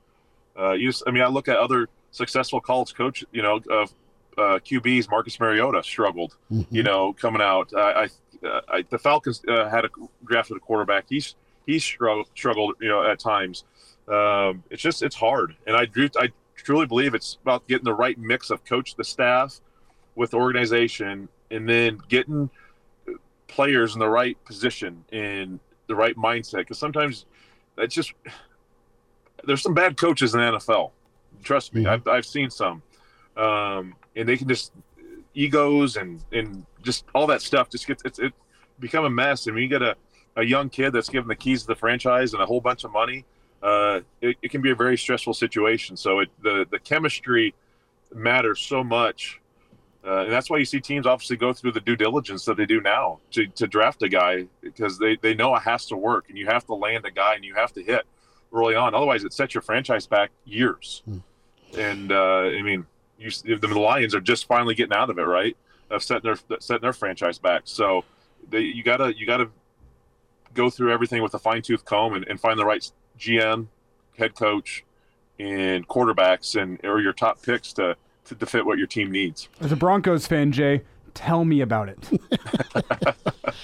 Uh, 0.58 0.72
you 0.72 0.90
just, 0.90 1.04
I 1.06 1.12
mean 1.12 1.24
I 1.24 1.28
look 1.28 1.48
at 1.48 1.58
other 1.58 1.90
successful 2.12 2.62
college 2.62 2.96
coach, 2.96 3.24
you 3.32 3.42
know, 3.42 3.60
of 3.70 3.94
uh, 4.38 4.60
QBs. 4.60 5.10
Marcus 5.10 5.40
Mariota 5.40 5.84
struggled, 5.84 6.38
mm-hmm. 6.52 6.74
you 6.74 6.84
know, 6.84 7.14
coming 7.14 7.42
out. 7.42 7.72
I, 7.76 7.80
I, 8.44 8.48
uh, 8.48 8.62
I 8.70 8.84
the 8.90 8.98
Falcons 8.98 9.42
uh, 9.48 9.70
had 9.70 9.84
a 9.86 9.90
drafted 10.26 10.58
a 10.58 10.60
quarterback. 10.62 11.06
He's 11.10 11.36
he's 11.66 11.84
struggled, 11.84 12.28
struggled, 12.34 12.76
you 12.80 12.88
know, 12.88 13.04
at 13.04 13.20
times. 13.20 13.66
Um, 14.08 14.64
it's 14.70 14.82
just 14.82 15.04
it's 15.04 15.16
hard, 15.16 15.56
and 15.68 15.76
I 15.76 15.86
drew 15.86 16.08
I 16.18 16.30
truly 16.68 16.86
believe 16.86 17.16
it's 17.16 17.38
about 17.44 17.66
getting 17.70 17.86
the 17.86 17.94
right 17.94 18.18
mix 18.18 18.50
of 18.50 18.62
coach 18.66 18.94
the 18.96 19.04
staff 19.04 19.62
with 20.16 20.32
the 20.32 20.38
organization 20.38 21.30
and 21.50 21.70
then 21.70 21.98
getting 22.10 22.50
players 23.48 23.94
in 23.94 24.00
the 24.00 24.10
right 24.10 24.38
position 24.44 25.02
and 25.14 25.62
the 25.88 25.96
right 25.96 26.18
mindset 26.18 26.58
because 26.58 26.78
sometimes 26.78 27.26
that's 27.78 27.96
just 27.96 28.12
there's 29.46 29.62
some 29.62 29.74
bad 29.74 29.96
coaches 29.96 30.34
in 30.34 30.42
the 30.42 30.46
NFL. 30.58 30.92
Trust 31.42 31.74
me, 31.74 31.84
mm-hmm. 31.84 31.92
I've, 31.92 32.06
I've 32.06 32.26
seen 32.26 32.50
some, 32.50 32.82
um, 33.38 33.96
and 34.18 34.28
they 34.28 34.36
can 34.36 34.50
just 34.50 34.74
egos 35.34 35.96
and 35.96 36.22
and 36.34 36.66
just 36.84 37.06
all 37.16 37.28
that 37.28 37.42
stuff 37.42 37.70
just 37.70 37.88
gets 37.88 38.04
it's 38.04 38.20
it 38.20 38.34
become 38.82 39.06
a 39.06 39.10
mess. 39.10 39.48
And 39.48 39.56
mean, 39.56 39.64
you 39.64 39.70
get 39.70 39.82
a, 39.82 39.96
a 40.36 40.44
young 40.44 40.68
kid 40.68 40.92
that's 40.92 41.08
given 41.08 41.30
the 41.30 41.36
keys 41.38 41.62
to 41.62 41.68
the 41.68 41.76
franchise 41.76 42.34
and 42.34 42.44
a 42.44 42.46
whole 42.46 42.60
bunch 42.60 42.84
of 42.84 42.92
money, 42.92 43.24
uh, 43.62 44.02
it, 44.22 44.38
it, 44.42 44.52
can 44.52 44.62
be 44.62 44.72
a 44.72 44.76
very 44.76 44.98
stressful 44.98 45.34
situation. 45.34 45.98
So 45.98 46.20
it, 46.20 46.30
the 46.44 46.66
the 46.70 46.80
chemistry 46.80 47.56
matters 48.14 48.60
so 48.60 48.84
much, 48.84 49.42
uh, 50.06 50.24
and 50.24 50.32
that's 50.32 50.50
why 50.50 50.58
you 50.58 50.66
see 50.66 50.80
teams 50.80 51.06
obviously 51.06 51.38
go 51.38 51.54
through 51.54 51.74
the 51.74 51.82
due 51.82 51.96
diligence 51.96 52.46
that 52.46 52.56
they 52.56 52.66
do 52.66 52.80
now 52.82 53.20
to, 53.32 53.48
to 53.48 53.68
draft 53.68 54.02
a 54.04 54.10
guy 54.10 54.46
because 54.62 54.98
they, 54.98 55.18
they 55.18 55.34
know 55.34 55.56
it 55.56 55.64
has 55.64 55.86
to 55.88 55.98
work, 55.98 56.30
and 56.30 56.38
you 56.38 56.46
have 56.46 56.66
to 56.66 56.74
land 56.74 57.06
a 57.06 57.12
guy 57.12 57.36
and 57.36 57.44
you 57.44 57.54
have 57.56 57.74
to 57.74 57.84
hit 57.84 58.06
early 58.54 58.76
on. 58.76 58.96
Otherwise, 58.96 59.24
it 59.24 59.34
sets 59.34 59.54
your 59.54 59.62
franchise 59.62 60.08
back 60.08 60.32
years. 60.46 61.02
Hmm. 61.06 61.18
And 61.78 62.12
uh, 62.12 62.44
I 62.44 62.62
mean, 62.62 62.86
you, 63.18 63.30
the 63.30 63.68
Lions 63.68 64.16
are 64.16 64.22
just 64.22 64.48
finally 64.48 64.76
getting 64.76 64.94
out 64.94 65.10
of 65.10 65.18
it, 65.20 65.24
right? 65.24 65.58
Of 65.90 66.04
setting 66.04 66.24
their 66.24 66.60
setting 66.60 66.82
their 66.82 66.94
franchise 66.94 67.38
back. 67.38 67.64
So 67.66 68.06
they, 68.50 68.62
you 68.62 68.84
gotta 68.84 69.18
you 69.18 69.26
gotta 69.26 69.50
go 70.54 70.70
through 70.70 70.92
everything 70.92 71.22
with 71.22 71.34
a 71.34 71.40
fine 71.40 71.62
tooth 71.62 71.86
comb 71.86 72.14
and, 72.14 72.28
and 72.28 72.40
find 72.40 72.60
the 72.60 72.66
right 72.66 72.90
GM, 73.20 73.68
head 74.18 74.36
coach, 74.36 74.84
and 75.40 75.88
quarterbacks, 75.88 76.60
and 76.60 76.80
or 76.84 77.00
your 77.00 77.14
top 77.14 77.42
picks 77.42 77.74
to 77.74 77.96
to, 78.26 78.36
to 78.36 78.46
fit 78.46 78.66
what 78.66 78.78
your 78.78 78.88
team 78.88 79.12
needs. 79.12 79.48
As 79.62 79.72
a 79.72 79.76
Broncos 79.76 80.28
fan, 80.28 80.52
Jay, 80.52 80.82
Tell 81.18 81.46
me 81.46 81.62
about 81.62 81.90
it. 81.90 81.98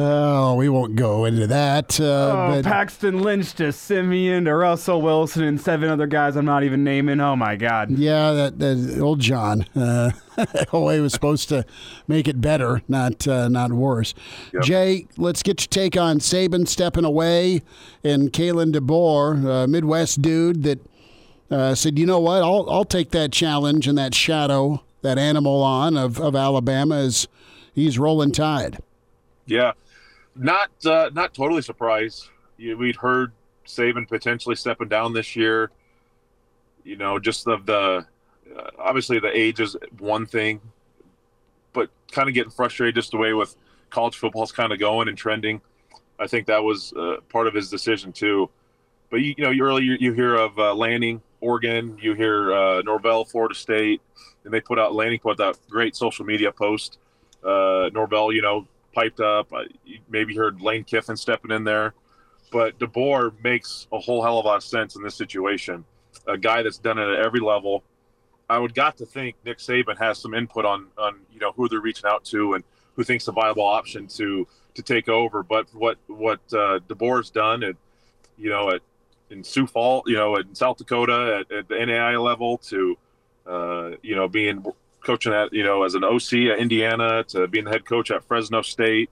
Oh, 0.00 0.54
we 0.54 0.68
won't 0.68 0.94
go 0.94 1.24
into 1.24 1.48
that. 1.48 1.98
Uh, 2.00 2.04
Oh, 2.04 2.46
but 2.54 2.64
Paxton 2.64 3.20
Lynch 3.20 3.52
to 3.54 3.72
Siemian 3.72 4.44
to 4.44 4.54
Russell 4.54 5.02
Wilson 5.02 5.42
and 5.42 5.60
seven 5.60 5.90
other 5.90 6.06
guys 6.06 6.36
I'm 6.36 6.44
not 6.44 6.62
even 6.62 6.84
naming. 6.84 7.20
Oh 7.20 7.34
my 7.34 7.56
God. 7.56 7.90
yeah, 7.90 8.30
that, 8.32 8.58
that 8.60 9.00
old 9.00 9.18
John. 9.20 9.62
Uh, 9.74 10.12
Elway 10.38 11.02
was 11.02 11.12
supposed 11.12 11.48
to 11.48 11.64
make 12.06 12.28
it 12.28 12.40
better, 12.40 12.80
not 12.86 13.26
uh, 13.26 13.48
not 13.48 13.72
worse. 13.72 14.14
Jay, 14.62 15.08
let's 15.16 15.42
get 15.42 15.60
your 15.62 15.68
take 15.68 15.96
on 15.96 16.20
Saban 16.20 16.68
stepping 16.68 17.04
away 17.04 17.62
and 18.04 18.32
Kalen 18.32 18.72
DeBoer, 18.72 19.64
uh, 19.64 19.66
Midwest 19.66 20.22
dude 20.22 20.62
that 20.62 20.78
uh, 21.50 21.74
said, 21.74 21.98
you 21.98 22.06
know 22.06 22.20
what, 22.20 22.42
I'll 22.44 22.70
I'll 22.70 22.84
take 22.84 23.10
that 23.10 23.32
challenge 23.32 23.88
and 23.88 23.98
that 23.98 24.14
shadow, 24.14 24.84
that 25.02 25.18
animal 25.18 25.60
on 25.62 25.96
of, 25.96 26.20
of 26.20 26.36
Alabama 26.36 26.98
as 26.98 27.26
he's 27.74 27.98
rolling 27.98 28.30
tide. 28.30 28.78
Yeah, 29.46 29.72
not 30.38 30.70
uh, 30.86 31.10
not 31.12 31.34
totally 31.34 31.62
surprised. 31.62 32.28
You, 32.56 32.76
we'd 32.76 32.96
heard 32.96 33.32
Saban 33.66 34.08
potentially 34.08 34.56
stepping 34.56 34.88
down 34.88 35.12
this 35.12 35.36
year. 35.36 35.70
You 36.84 36.96
know, 36.96 37.18
just 37.18 37.46
of 37.46 37.66
the 37.66 38.06
uh, 38.56 38.70
obviously 38.78 39.18
the 39.18 39.36
age 39.36 39.60
is 39.60 39.76
one 39.98 40.26
thing, 40.26 40.60
but 41.72 41.90
kind 42.10 42.28
of 42.28 42.34
getting 42.34 42.50
frustrated 42.50 42.94
just 42.94 43.10
the 43.10 43.18
way 43.18 43.34
with 43.34 43.56
college 43.90 44.16
football's 44.16 44.52
kind 44.52 44.72
of 44.72 44.78
going 44.78 45.08
and 45.08 45.18
trending. 45.18 45.60
I 46.18 46.26
think 46.26 46.46
that 46.46 46.62
was 46.62 46.92
uh, 46.94 47.16
part 47.28 47.46
of 47.46 47.54
his 47.54 47.70
decision 47.70 48.12
too. 48.12 48.50
But 49.10 49.20
you, 49.20 49.34
you 49.36 49.44
know, 49.44 49.50
you 49.50 49.64
earlier 49.64 49.96
you 49.98 50.12
hear 50.12 50.34
of 50.34 50.58
uh, 50.58 50.74
Lanning, 50.74 51.22
Oregon. 51.40 51.98
You 52.00 52.14
hear 52.14 52.52
uh, 52.52 52.82
Norvell, 52.82 53.24
Florida 53.24 53.54
State, 53.54 54.00
and 54.44 54.52
they 54.52 54.60
put 54.60 54.78
out 54.78 54.94
Lanning 54.94 55.18
put 55.18 55.38
that 55.38 55.58
great 55.68 55.96
social 55.96 56.24
media 56.24 56.52
post. 56.52 56.98
Uh, 57.42 57.88
Norvell, 57.92 58.32
you 58.32 58.42
know, 58.42 58.66
piped 58.92 59.20
up. 59.20 59.52
You 59.84 59.98
maybe 60.08 60.34
heard 60.34 60.60
Lane 60.60 60.84
Kiffin 60.84 61.16
stepping 61.16 61.50
in 61.50 61.64
there, 61.64 61.94
but 62.50 62.78
DeBoer 62.78 63.32
makes 63.42 63.86
a 63.92 63.98
whole 63.98 64.22
hell 64.22 64.38
of 64.38 64.44
a 64.44 64.48
lot 64.48 64.56
of 64.56 64.64
sense 64.64 64.96
in 64.96 65.02
this 65.02 65.14
situation. 65.14 65.84
A 66.26 66.38
guy 66.38 66.62
that's 66.62 66.78
done 66.78 66.98
it 66.98 67.08
at 67.08 67.24
every 67.24 67.40
level. 67.40 67.82
I 68.50 68.58
would 68.58 68.74
got 68.74 68.96
to 68.98 69.06
think 69.06 69.36
Nick 69.44 69.58
Saban 69.58 69.98
has 69.98 70.18
some 70.18 70.34
input 70.34 70.64
on 70.64 70.86
on 70.96 71.20
you 71.32 71.40
know 71.40 71.52
who 71.52 71.68
they're 71.68 71.80
reaching 71.80 72.08
out 72.08 72.24
to 72.26 72.54
and 72.54 72.64
who 72.96 73.04
thinks 73.04 73.28
a 73.28 73.32
viable 73.32 73.66
option 73.66 74.06
to 74.08 74.46
to 74.74 74.82
take 74.82 75.08
over. 75.08 75.42
But 75.42 75.72
what 75.74 75.98
what 76.06 76.40
uh, 76.52 76.80
DeBoer's 76.88 77.30
done 77.30 77.62
at 77.62 77.76
you 78.38 78.50
know 78.50 78.70
at 78.70 78.80
in 79.30 79.44
Sioux 79.44 79.66
Falls, 79.66 80.04
you 80.06 80.16
know, 80.16 80.36
in 80.36 80.54
South 80.54 80.78
Dakota 80.78 81.40
at, 81.40 81.56
at 81.56 81.68
the 81.68 81.84
NAI 81.84 82.16
level 82.16 82.58
to 82.58 82.96
uh, 83.46 83.90
you 84.02 84.16
know 84.16 84.28
being 84.28 84.64
coaching 85.04 85.32
at 85.32 85.52
you 85.52 85.64
know 85.64 85.84
as 85.84 85.94
an 85.94 86.04
OC 86.04 86.50
at 86.52 86.58
Indiana 86.58 87.24
to 87.28 87.46
being 87.48 87.64
the 87.64 87.70
head 87.70 87.84
coach 87.84 88.10
at 88.10 88.24
Fresno 88.24 88.62
State, 88.62 89.10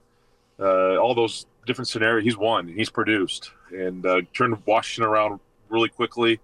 uh, 0.59 0.97
all 0.97 1.15
those 1.15 1.45
different 1.65 1.87
scenarios. 1.87 2.23
He's 2.23 2.37
won. 2.37 2.67
He's 2.67 2.89
produced 2.89 3.51
and 3.71 4.05
uh, 4.05 4.21
turned 4.33 4.57
Washington 4.65 5.09
around 5.09 5.39
really 5.69 5.89
quickly. 5.89 6.39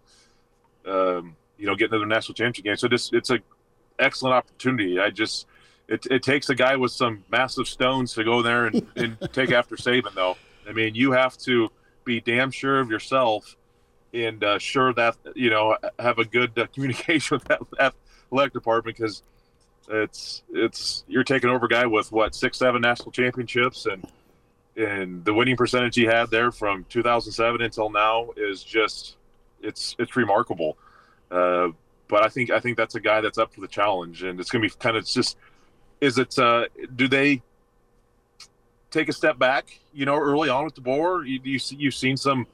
Um, 0.86 1.36
you 1.58 1.66
know, 1.66 1.76
getting 1.76 1.94
to 1.94 2.00
the 2.00 2.06
national 2.06 2.36
championship 2.36 2.66
game. 2.66 2.76
So 2.76 2.88
this 2.88 3.12
it's 3.14 3.30
a 3.30 3.40
excellent 4.00 4.36
opportunity. 4.36 5.00
I 5.00 5.10
just 5.10 5.48
it, 5.88 6.06
it 6.08 6.24
takes 6.24 6.50
a 6.50 6.56
guy 6.56 6.76
with 6.76 6.92
some 6.92 7.24
massive 7.32 7.68
stones 7.68 8.14
to 8.14 8.24
go 8.24 8.42
there 8.42 8.68
and, 8.68 8.86
and 8.96 9.18
take 9.34 9.52
after 9.52 9.76
Saban 9.76 10.14
though. 10.14 10.38
I 10.68 10.74
mean, 10.74 10.96
you 10.96 11.12
have 11.12 11.38
to 11.40 11.72
be 12.06 12.22
damn 12.22 12.52
sure 12.52 12.80
of 12.80 12.90
yourself 12.90 13.56
and 14.14 14.44
uh, 14.44 14.60
sure 14.60 14.94
that 14.94 15.18
you 15.36 15.50
know 15.50 15.78
have 16.00 16.20
a 16.20 16.26
good 16.26 16.58
uh, 16.58 16.68
communication 16.74 17.36
with 17.36 17.46
that 17.46 17.62
athletic 17.80 18.54
department 18.54 18.98
because 18.98 19.24
it's 19.90 20.44
it's 20.52 21.04
you're 21.08 21.24
taking 21.24 21.50
over 21.50 21.68
guy 21.68 21.86
with 21.86 22.12
what 22.12 22.36
six 22.36 22.58
seven 22.58 22.82
national 22.82 23.12
championships 23.12 23.86
and 23.86 24.08
and 24.76 25.24
the 25.24 25.34
winning 25.34 25.56
percentage 25.56 25.96
he 25.96 26.06
had 26.06 26.32
there 26.32 26.52
from 26.52 26.86
2007 26.90 27.62
until 27.62 27.90
now 27.90 28.30
is 28.36 28.64
just 28.64 29.18
it's 29.62 29.96
it's 30.00 30.16
remarkable. 30.16 30.78
Uh, 31.32 31.70
but 32.08 32.24
I 32.24 32.30
think 32.30 32.52
I 32.52 32.60
think 32.60 32.78
that's 32.78 32.96
a 32.96 33.00
guy 33.00 33.22
that's 33.22 33.38
up 33.38 33.54
for 33.54 33.62
the 33.62 33.68
challenge, 33.68 34.24
and 34.24 34.40
it's 34.40 34.52
going 34.52 34.62
to 34.62 34.70
be 34.70 34.76
kind 34.80 34.98
of 34.98 35.06
just 35.06 35.38
is 36.02 36.18
it 36.18 36.38
uh, 36.38 36.66
do 36.96 37.08
they 37.08 37.42
take 38.92 39.10
a 39.10 39.14
step 39.14 39.40
back? 39.40 39.80
You 39.94 40.06
know, 40.06 40.18
early 40.18 40.50
on 40.50 40.66
with 40.66 40.76
DeBoer, 40.76 41.28
you, 41.28 41.40
you 41.44 41.60
you've 41.78 41.96
seen 41.96 42.18
some 42.18 42.48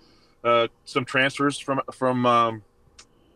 uh, 0.44 0.68
some 0.86 1.06
transfers 1.06 1.58
from 1.58 1.82
from 1.92 2.26
um, 2.26 2.64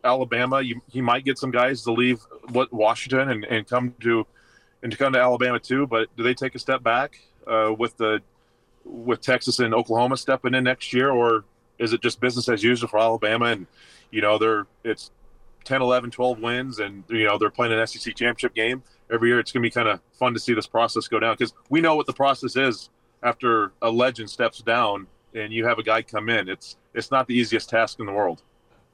Alabama. 0.03 0.61
You, 0.61 0.81
he 0.89 1.01
might 1.01 1.25
get 1.25 1.37
some 1.37 1.51
guys 1.51 1.83
to 1.83 1.91
leave 1.91 2.19
what 2.49 2.71
Washington 2.73 3.29
and, 3.29 3.45
and 3.45 3.67
come 3.67 3.93
to 4.01 4.25
and 4.81 4.91
to 4.91 4.97
come 4.97 5.13
to 5.13 5.19
Alabama 5.19 5.59
too. 5.59 5.87
But 5.87 6.15
do 6.15 6.23
they 6.23 6.33
take 6.33 6.55
a 6.55 6.59
step 6.59 6.83
back 6.83 7.19
uh, 7.47 7.73
with 7.77 7.97
the 7.97 8.21
with 8.85 9.21
Texas 9.21 9.59
and 9.59 9.73
Oklahoma 9.73 10.17
stepping 10.17 10.53
in 10.53 10.63
next 10.63 10.93
year, 10.93 11.09
or 11.09 11.45
is 11.79 11.93
it 11.93 12.01
just 12.01 12.19
business 12.19 12.49
as 12.49 12.63
usual 12.63 12.89
for 12.89 12.99
Alabama? 12.99 13.45
And 13.45 13.67
you 14.11 14.21
know, 14.21 14.37
they're 14.37 14.67
it's 14.83 15.11
10, 15.63 15.81
11, 15.81 16.11
12 16.11 16.39
wins, 16.39 16.79
and 16.79 17.03
you 17.09 17.25
know 17.25 17.37
they're 17.37 17.49
playing 17.49 17.73
an 17.73 17.85
SEC 17.87 18.15
championship 18.15 18.53
game 18.53 18.83
every 19.11 19.29
year. 19.29 19.39
It's 19.39 19.51
going 19.51 19.63
to 19.63 19.67
be 19.67 19.71
kind 19.71 19.87
of 19.87 19.99
fun 20.13 20.33
to 20.33 20.39
see 20.39 20.53
this 20.53 20.67
process 20.67 21.07
go 21.07 21.19
down 21.19 21.35
because 21.35 21.53
we 21.69 21.81
know 21.81 21.95
what 21.95 22.05
the 22.05 22.13
process 22.13 22.55
is 22.55 22.89
after 23.21 23.71
a 23.81 23.89
legend 23.89 24.29
steps 24.29 24.61
down 24.61 25.07
and 25.33 25.53
you 25.53 25.65
have 25.65 25.79
a 25.79 25.83
guy 25.83 26.01
come 26.01 26.29
in. 26.29 26.49
It's 26.49 26.77
it's 26.93 27.11
not 27.11 27.27
the 27.27 27.35
easiest 27.35 27.69
task 27.69 27.99
in 27.99 28.05
the 28.05 28.11
world. 28.11 28.41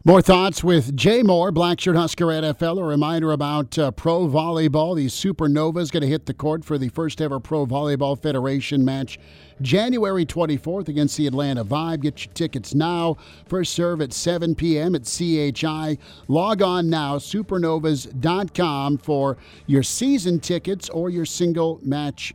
More 0.05 0.21
thoughts 0.21 0.63
with 0.63 0.95
Jay 0.95 1.23
Moore, 1.23 1.51
Blackshirt 1.51 1.97
Husker 1.97 2.31
at 2.31 2.45
NFL. 2.45 2.79
A 2.79 2.83
reminder 2.85 3.33
about 3.33 3.77
uh, 3.77 3.91
pro 3.91 4.29
volleyball. 4.29 4.95
The 4.95 5.07
Supernovas 5.07 5.91
going 5.91 6.03
to 6.03 6.07
hit 6.07 6.25
the 6.25 6.33
court 6.33 6.63
for 6.63 6.77
the 6.77 6.87
first 6.87 7.19
ever 7.19 7.41
Pro 7.41 7.65
Volleyball 7.65 8.17
Federation 8.17 8.85
match 8.85 9.19
January 9.61 10.25
24th 10.25 10.87
against 10.87 11.17
the 11.17 11.27
Atlanta 11.27 11.65
Vibe. 11.65 11.99
Get 11.99 12.23
your 12.23 12.33
tickets 12.33 12.73
now. 12.73 13.17
First 13.45 13.73
serve 13.73 13.99
at 13.99 14.13
7 14.13 14.55
p.m. 14.55 14.95
at 14.95 15.03
CHI. 15.03 15.97
Log 16.29 16.61
on 16.61 16.89
now, 16.89 17.17
supernovas.com 17.17 18.99
for 18.99 19.35
your 19.67 19.83
season 19.83 20.39
tickets 20.39 20.87
or 20.87 21.09
your 21.09 21.25
single 21.25 21.77
match 21.83 22.33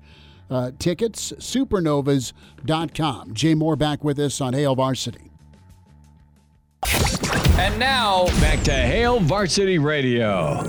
uh, 0.50 0.70
tickets. 0.78 1.32
Supernovas.com. 1.38 3.32
Jay 3.32 3.54
Moore 3.54 3.76
back 3.76 4.04
with 4.04 4.18
us 4.18 4.42
on 4.42 4.52
Hail 4.52 4.74
Varsity. 4.74 5.30
And 7.56 7.78
now, 7.78 8.26
back 8.40 8.64
to 8.64 8.72
Hail 8.72 9.20
Varsity 9.20 9.78
Radio. 9.78 10.60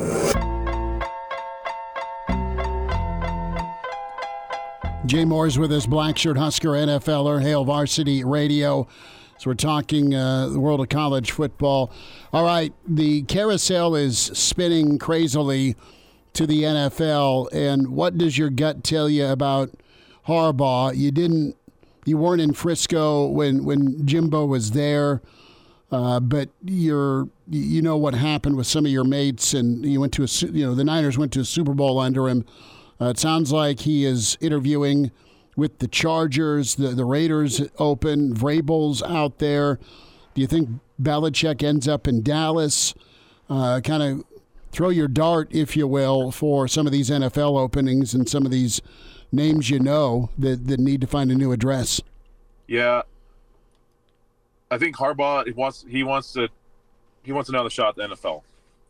Jay 5.07 5.25
Moore's 5.25 5.57
with 5.57 5.71
us, 5.71 5.87
Blackshirt 5.87 6.37
Husker 6.37 6.69
NFLer, 6.69 7.41
Hail 7.41 7.65
Varsity 7.65 8.23
Radio. 8.23 8.87
So 9.39 9.49
we're 9.49 9.55
talking 9.55 10.13
uh, 10.13 10.49
the 10.49 10.59
world 10.59 10.79
of 10.79 10.89
college 10.89 11.31
football. 11.31 11.91
All 12.31 12.45
right, 12.45 12.71
the 12.87 13.23
carousel 13.23 13.95
is 13.95 14.17
spinning 14.17 14.99
crazily 14.99 15.75
to 16.33 16.45
the 16.45 16.63
NFL. 16.63 17.51
And 17.51 17.89
what 17.89 18.17
does 18.17 18.37
your 18.37 18.49
gut 18.49 18.83
tell 18.83 19.09
you 19.09 19.25
about 19.25 19.71
Harbaugh? 20.27 20.95
You 20.95 21.11
didn't, 21.11 21.55
you 22.05 22.17
weren't 22.17 22.41
in 22.41 22.53
Frisco 22.53 23.27
when 23.27 23.65
when 23.65 24.05
Jimbo 24.05 24.45
was 24.45 24.71
there. 24.71 25.21
Uh, 25.91 26.19
but 26.19 26.49
you're 26.63 27.29
you 27.49 27.81
know 27.81 27.95
what 27.95 28.15
happened 28.15 28.57
with 28.57 28.67
some 28.67 28.85
of 28.85 28.91
your 28.91 29.03
mates, 29.03 29.53
and 29.53 29.85
you 29.85 29.99
went 29.99 30.13
to 30.13 30.23
a 30.23 30.27
you 30.51 30.65
know 30.65 30.75
the 30.75 30.83
Niners 30.83 31.17
went 31.17 31.31
to 31.33 31.41
a 31.41 31.45
Super 31.45 31.73
Bowl 31.73 31.99
under 31.99 32.27
him. 32.27 32.45
Uh, 32.99 33.05
it 33.05 33.19
sounds 33.19 33.51
like 33.51 33.81
he 33.81 34.05
is 34.05 34.37
interviewing 34.41 35.11
with 35.55 35.79
the 35.79 35.87
Chargers, 35.87 36.75
the 36.75 36.89
the 36.89 37.05
Raiders 37.05 37.61
open, 37.77 38.33
Vrabel's 38.33 39.03
out 39.03 39.37
there. 39.37 39.79
Do 40.33 40.41
you 40.41 40.47
think 40.47 40.69
Belichick 41.01 41.63
ends 41.63 41.87
up 41.87 42.07
in 42.07 42.21
Dallas? 42.21 42.93
Uh, 43.49 43.79
kind 43.81 44.01
of 44.01 44.23
throw 44.71 44.89
your 44.89 45.07
dart, 45.07 45.47
if 45.51 45.77
you 45.77 45.87
will, 45.87 46.31
for 46.31 46.67
some 46.67 46.85
of 46.85 46.91
these 46.91 47.09
NFL 47.09 47.57
openings 47.57 48.13
and 48.13 48.27
some 48.27 48.45
of 48.45 48.51
these 48.51 48.81
names 49.31 49.69
you 49.69 49.79
know 49.79 50.29
that, 50.37 50.67
that 50.67 50.79
need 50.79 51.01
to 51.01 51.07
find 51.07 51.31
a 51.31 51.35
new 51.35 51.51
address. 51.51 52.01
Yeah, 52.67 53.03
I 54.71 54.77
think 54.77 54.95
Harbaugh 54.95 55.45
he 55.45 55.53
wants 55.53 55.85
he 55.87 56.03
wants 56.03 56.33
to 56.33 56.49
he 57.23 57.31
wants 57.31 57.49
another 57.49 57.69
shot 57.69 57.89
at 57.89 58.09
the 58.09 58.15
NFL. 58.15 58.41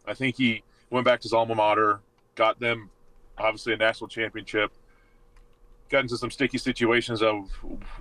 I 0.08 0.14
think 0.14 0.36
he 0.36 0.64
went 0.90 1.06
back 1.06 1.20
to 1.22 1.26
his 1.26 1.34
alma 1.34 1.56
mater, 1.56 2.00
got 2.36 2.60
them 2.60 2.90
obviously 3.38 3.74
a 3.74 3.78
national 3.78 4.08
championship, 4.08 4.72
got 5.90 6.02
into 6.02 6.18
some 6.18 6.32
sticky 6.32 6.58
situations 6.58 7.22
of 7.22 7.52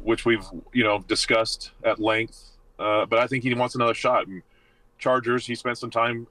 which 0.03 0.25
we've 0.25 0.45
you 0.73 0.85
know 0.85 1.01
discussed 1.01 1.73
at 1.85 2.01
length. 2.01 2.51
Uh, 2.79 3.07
but 3.07 3.19
I 3.19 3.27
think 3.27 3.45
he 3.45 3.55
wants 3.55 3.75
another 3.75 3.95
shot. 3.95 4.27
And 4.27 4.43
Chargers, 4.99 5.47
he 5.47 5.55
spent 5.55 5.79
some 5.79 5.91
time, 5.91 6.27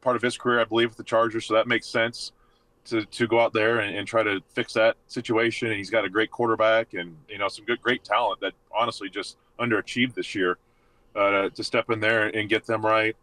part 0.00 0.14
of 0.16 0.22
his 0.22 0.36
career, 0.36 0.60
I 0.60 0.64
believe, 0.64 0.90
with 0.90 0.96
the 0.96 1.04
Chargers, 1.04 1.46
so 1.46 1.54
that 1.54 1.66
makes 1.66 1.86
sense 1.86 2.32
to 2.86 3.04
to 3.04 3.28
go 3.28 3.38
out 3.38 3.52
there 3.52 3.78
and, 3.78 3.96
and 3.96 4.06
try 4.06 4.24
to 4.24 4.40
fix 4.50 4.72
that 4.72 4.96
situation. 5.06 5.68
And 5.68 5.76
he's 5.76 5.90
got 5.90 6.04
a 6.04 6.08
great 6.08 6.30
quarterback 6.32 6.94
and 6.94 7.16
you 7.28 7.38
know 7.38 7.48
some 7.48 7.64
good 7.64 7.80
great 7.80 8.02
talent 8.02 8.40
that 8.40 8.52
honestly 8.76 9.08
just 9.08 9.36
underachieved 9.60 10.14
this 10.14 10.34
year 10.34 10.58
uh, 11.14 11.48
to 11.50 11.64
step 11.64 11.90
in 11.90 12.00
there 12.00 12.28
and 12.28 12.48
get 12.48 12.66
them 12.66 12.84
right. 12.84 13.16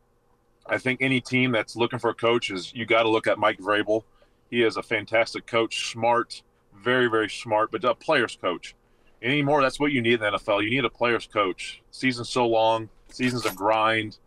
I 0.66 0.78
think 0.78 1.02
any 1.02 1.22
team 1.22 1.52
that's 1.52 1.76
looking 1.76 2.00
for 2.00 2.10
a 2.10 2.14
coach 2.14 2.52
is 2.52 2.74
you 2.76 2.86
got 2.86 3.04
to 3.04 3.10
look 3.10 3.28
at 3.28 3.40
Mike 3.40 3.60
Vrabel. 3.60 4.04
he 4.50 4.64
is 4.64 4.78
a 4.78 4.84
fantastic 4.84 5.48
coach, 5.48 5.92
smart, 5.92 6.42
very 6.76 7.08
very 7.08 7.30
smart, 7.30 7.72
but 7.72 7.84
a 7.84 7.96
players 7.96 8.38
coach. 8.40 8.76
Anymore, 9.22 9.62
that's 9.62 9.80
what 9.80 9.92
you 9.92 10.02
need 10.02 10.14
in 10.14 10.20
the 10.20 10.38
NFL. 10.38 10.64
You 10.64 10.70
need 10.70 10.86
a 10.86 10.90
players 10.90 11.28
coach. 11.28 11.82
Season's 11.92 12.30
so 12.30 12.48
long, 12.48 12.90
season's 13.10 13.46
a 13.46 13.54
grind. 13.54 14.18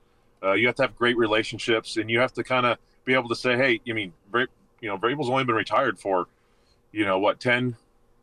Uh, 0.42 0.52
you 0.52 0.66
have 0.66 0.76
to 0.76 0.82
have 0.82 0.96
great 0.96 1.16
relationships, 1.16 1.96
and 1.96 2.10
you 2.10 2.18
have 2.18 2.32
to 2.34 2.44
kind 2.44 2.66
of 2.66 2.76
be 3.04 3.14
able 3.14 3.28
to 3.28 3.36
say, 3.36 3.56
"Hey, 3.56 3.80
you 3.84 3.94
mean, 3.94 4.12
you 4.82 4.88
know, 4.88 4.98
Vrabel's 4.98 5.30
only 5.30 5.44
been 5.44 5.54
retired 5.54 5.98
for, 5.98 6.26
you 6.90 7.06
know, 7.06 7.18
what 7.18 7.40
10, 7.40 7.76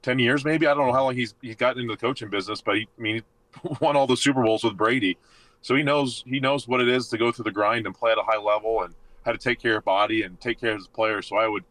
10 0.04 0.20
years 0.20 0.46
maybe. 0.46 0.68
I 0.68 0.74
don't 0.76 0.88
know 0.88 0.94
how 0.94 1.06
long 1.06 1.16
he's 1.16 1.34
he's 1.42 1.56
gotten 1.56 1.82
into 1.82 1.94
the 1.94 1.98
coaching 1.98 2.30
business, 2.30 2.62
but 2.62 2.76
he, 2.76 2.88
I 2.98 3.02
mean, 3.02 3.24
won 3.82 3.96
all 3.96 4.08
the 4.08 4.18
Super 4.18 4.44
Bowls 4.44 4.64
with 4.64 4.78
Brady, 4.78 5.18
so 5.62 5.76
he 5.76 5.84
knows 5.84 6.24
he 6.26 6.40
knows 6.40 6.68
what 6.68 6.82
it 6.82 6.88
is 6.88 7.08
to 7.10 7.18
go 7.18 7.32
through 7.32 7.44
the 7.44 7.52
grind 7.52 7.86
and 7.86 7.96
play 7.96 8.12
at 8.12 8.18
a 8.18 8.24
high 8.24 8.38
level 8.38 8.84
and 8.84 8.94
how 9.26 9.32
to 9.32 9.38
take 9.38 9.60
care 9.60 9.78
of 9.78 9.84
body 9.84 10.24
and 10.24 10.40
take 10.40 10.60
care 10.60 10.72
of 10.72 10.78
his 10.78 10.88
players. 10.88 11.28
So 11.28 11.38
I 11.38 11.48
would, 11.48 11.64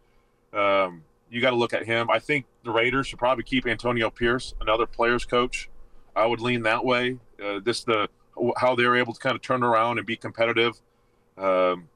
um, 0.52 1.02
you 1.30 1.40
got 1.40 1.50
to 1.50 1.56
look 1.56 1.73
at 1.73 1.87
him. 1.87 2.11
I 2.11 2.18
think 2.18 2.47
the 2.64 2.70
Raiders 2.70 3.06
should 3.06 3.18
probably 3.18 3.44
keep 3.44 3.66
Antonio 3.66 4.11
Pierce, 4.11 4.54
another 4.61 4.87
players 4.87 5.25
coach. 5.25 5.68
I 6.14 6.26
would 6.26 6.40
lean 6.40 6.62
that 6.62 6.85
way. 6.85 7.18
Uh, 7.42 7.61
this 7.64 7.85
the 7.85 8.08
how 8.56 8.75
they 8.75 8.87
were 8.87 8.97
able 8.97 9.12
to 9.12 9.20
kind 9.20 9.35
of 9.35 9.42
turn 9.42 9.62
around 9.62 9.99
and 9.99 10.06
be 10.06 10.16
competitive 10.16 10.75
um, 11.37 11.88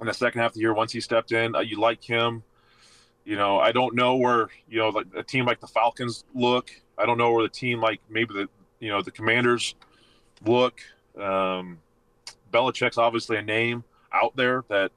in 0.00 0.06
the 0.06 0.14
second 0.14 0.40
half 0.40 0.50
of 0.50 0.54
the 0.54 0.60
year 0.60 0.72
once 0.74 0.92
he 0.92 1.00
stepped 1.00 1.32
in. 1.32 1.54
Uh, 1.54 1.60
you 1.60 1.78
like 1.78 2.02
him. 2.02 2.42
You 3.24 3.36
know, 3.36 3.58
I 3.58 3.72
don't 3.72 3.94
know 3.94 4.16
where 4.16 4.48
you 4.68 4.78
know 4.78 4.90
like 4.90 5.06
a 5.16 5.22
team 5.22 5.46
like 5.46 5.60
the 5.60 5.66
Falcons 5.66 6.24
look. 6.34 6.70
I 6.98 7.06
don't 7.06 7.18
know 7.18 7.32
where 7.32 7.42
the 7.42 7.48
team 7.48 7.80
like 7.80 8.00
maybe 8.08 8.34
the 8.34 8.48
you 8.84 8.90
know 8.90 9.00
the 9.00 9.10
Commanders 9.10 9.74
look. 10.44 10.80
Um, 11.18 11.78
Belichick's 12.52 12.98
obviously 12.98 13.38
a 13.38 13.42
name 13.42 13.82
out 14.12 14.36
there 14.36 14.62
that 14.68 14.92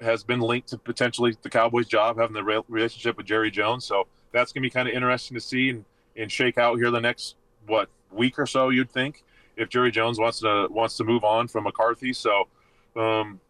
has 0.00 0.22
been 0.22 0.40
linked 0.40 0.68
to 0.68 0.78
potentially 0.78 1.36
the 1.42 1.50
Cowboys' 1.50 1.88
job 1.88 2.16
having 2.16 2.34
the 2.34 2.62
relationship 2.68 3.16
with 3.16 3.26
Jerry 3.26 3.50
Jones. 3.50 3.84
So 3.84 4.06
that's 4.32 4.52
going 4.52 4.62
to 4.62 4.66
be 4.66 4.70
kind 4.70 4.88
of 4.88 4.94
interesting 4.94 5.34
to 5.34 5.40
see 5.40 5.70
and, 5.70 5.84
and 6.16 6.30
shake 6.30 6.58
out 6.58 6.76
here 6.76 6.90
the 6.90 7.00
next 7.00 7.34
what 7.66 7.88
week 8.12 8.38
or 8.38 8.46
so. 8.46 8.68
You'd 8.68 8.90
think 8.90 9.24
if 9.56 9.68
Jerry 9.68 9.90
Jones 9.90 10.18
wants 10.18 10.40
to 10.40 10.68
wants 10.70 10.96
to 10.98 11.04
move 11.04 11.24
on 11.24 11.48
from 11.48 11.64
McCarthy. 11.64 12.12
So 12.12 12.48
um, 12.96 13.40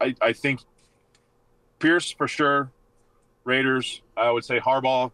I, 0.00 0.14
I 0.20 0.34
think 0.34 0.60
Pierce 1.78 2.12
for 2.12 2.28
sure. 2.28 2.70
Raiders, 3.44 4.02
I 4.16 4.30
would 4.30 4.44
say 4.44 4.60
Harbaugh. 4.60 5.10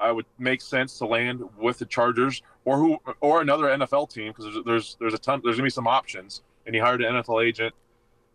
I 0.00 0.12
would 0.12 0.26
make 0.38 0.60
sense 0.60 0.98
to 0.98 1.06
land 1.06 1.42
with 1.58 1.78
the 1.78 1.84
Chargers 1.84 2.42
or 2.64 2.78
who 2.78 2.98
or 3.20 3.40
another 3.40 3.64
NFL 3.64 4.10
team 4.10 4.32
because 4.32 4.44
there's, 4.44 4.64
there's 4.64 4.96
there's 5.00 5.14
a 5.14 5.18
ton 5.18 5.40
there's 5.44 5.56
gonna 5.56 5.66
be 5.66 5.70
some 5.70 5.86
options. 5.86 6.42
And 6.66 6.74
he 6.74 6.80
hired 6.80 7.02
an 7.02 7.14
NFL 7.14 7.44
agent. 7.46 7.74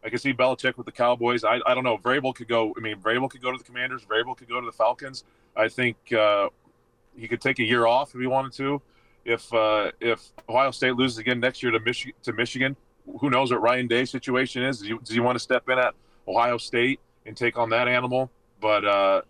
I 0.04 0.10
can 0.10 0.20
see 0.20 0.34
Belichick 0.34 0.78
with 0.78 0.86
the 0.86 0.92
Cowboys. 0.92 1.44
I, 1.44 1.60
I 1.66 1.74
don't 1.74 1.84
know. 1.84 1.98
Vrabel 1.98 2.34
could 2.36 2.48
go. 2.48 2.74
I 2.78 2.80
mean, 2.80 2.98
Vrabel 2.98 3.30
could 3.30 3.42
go 3.42 3.52
to 3.52 3.58
the 3.58 3.64
Commanders. 3.64 4.06
Vrabel 4.06 4.38
could 4.38 4.48
go 4.48 4.60
to 4.60 4.66
the 4.66 4.72
Falcons. 4.72 5.24
I 5.56 5.68
think 5.68 5.98
uh, 6.14 6.50
he 7.18 7.28
could 7.28 7.42
take 7.42 7.60
a 7.60 7.64
year 7.64 7.88
off 7.88 8.14
if 8.14 8.22
he 8.22 8.28
wanted 8.28 8.54
to. 8.54 8.82
If 9.24 9.52
uh, 9.54 9.92
if 10.00 10.32
Ohio 10.48 10.72
State 10.72 10.96
loses 10.96 11.18
again 11.18 11.40
next 11.40 11.64
year 11.64 11.72
to 11.72 12.12
to 12.24 12.34
Michigan, 12.34 12.76
who 13.20 13.30
knows 13.30 13.52
what 13.52 13.62
Ryan 13.62 13.88
Day's 13.88 14.12
situation 14.12 14.64
is? 14.64 14.80
Does 14.80 14.88
he, 14.88 14.98
does 14.98 15.10
he 15.10 15.20
want 15.20 15.36
to 15.36 15.40
step 15.40 15.68
in 15.70 15.80
at 15.80 15.96
Ohio 16.28 16.58
State 16.58 17.00
and 17.26 17.36
take 17.36 17.58
on 17.58 17.70
that 17.72 17.88
animal? 17.88 18.30
But 18.62 18.86
uh, 18.86 19.22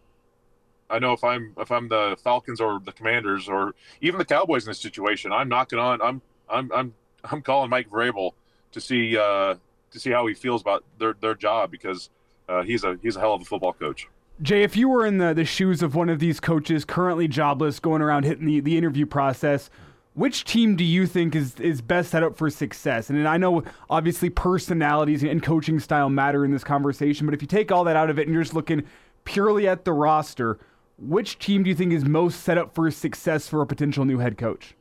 I 0.89 0.99
know 0.99 1.13
if 1.13 1.23
I'm 1.23 1.53
if 1.57 1.71
I'm 1.71 1.87
the 1.87 2.17
Falcons 2.23 2.61
or 2.61 2.79
the 2.83 2.91
Commanders 2.91 3.49
or 3.49 3.73
even 4.01 4.17
the 4.17 4.25
Cowboys 4.25 4.65
in 4.65 4.69
this 4.69 4.79
situation, 4.79 5.31
I'm 5.31 5.49
knocking 5.49 5.79
on. 5.79 6.01
I'm 6.01 6.21
I'm 6.49 6.71
I'm 6.71 6.93
I'm 7.23 7.41
calling 7.41 7.69
Mike 7.69 7.89
Vrabel 7.89 8.31
to 8.71 8.81
see 8.81 9.17
uh, 9.17 9.55
to 9.91 9.99
see 9.99 10.11
how 10.11 10.27
he 10.27 10.33
feels 10.33 10.61
about 10.61 10.83
their 10.99 11.13
their 11.13 11.35
job 11.35 11.71
because 11.71 12.09
uh, 12.47 12.61
he's 12.61 12.83
a 12.83 12.97
he's 13.01 13.15
a 13.15 13.19
hell 13.19 13.33
of 13.33 13.41
a 13.41 13.45
football 13.45 13.73
coach. 13.73 14.07
Jay, 14.41 14.63
if 14.63 14.75
you 14.75 14.89
were 14.89 15.05
in 15.05 15.17
the, 15.17 15.33
the 15.33 15.45
shoes 15.45 15.81
of 15.81 15.95
one 15.95 16.09
of 16.09 16.19
these 16.19 16.41
coaches 16.41 16.83
currently 16.83 17.27
jobless, 17.27 17.79
going 17.79 18.01
around 18.01 18.25
hitting 18.25 18.45
the, 18.45 18.59
the 18.59 18.77
interview 18.77 19.05
process, 19.05 19.69
which 20.13 20.43
team 20.43 20.75
do 20.75 20.83
you 20.83 21.07
think 21.07 21.35
is, 21.35 21.57
is 21.59 21.81
best 21.81 22.11
set 22.11 22.21
up 22.21 22.35
for 22.35 22.49
success? 22.49 23.09
And 23.09 23.25
I 23.29 23.37
know 23.37 23.63
obviously 23.89 24.29
personalities 24.29 25.23
and 25.23 25.41
coaching 25.41 25.79
style 25.79 26.09
matter 26.09 26.43
in 26.43 26.51
this 26.51 26.65
conversation, 26.65 27.25
but 27.25 27.33
if 27.33 27.41
you 27.41 27.47
take 27.47 27.71
all 27.71 27.85
that 27.85 27.95
out 27.95 28.09
of 28.09 28.19
it 28.19 28.23
and 28.23 28.33
you're 28.33 28.43
just 28.43 28.53
looking 28.53 28.83
purely 29.23 29.69
at 29.69 29.85
the 29.85 29.93
roster, 29.93 30.59
which 30.97 31.39
team 31.39 31.63
do 31.63 31.69
you 31.69 31.75
think 31.75 31.91
is 31.91 32.05
most 32.05 32.41
set 32.41 32.57
up 32.57 32.73
for 32.73 32.89
success 32.91 33.47
for 33.47 33.61
a 33.61 33.67
potential 33.67 34.05
new 34.05 34.19
head 34.19 34.37
coach? 34.37 34.75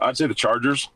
I'd 0.00 0.16
say 0.16 0.26
the 0.26 0.34
Chargers. 0.34 0.88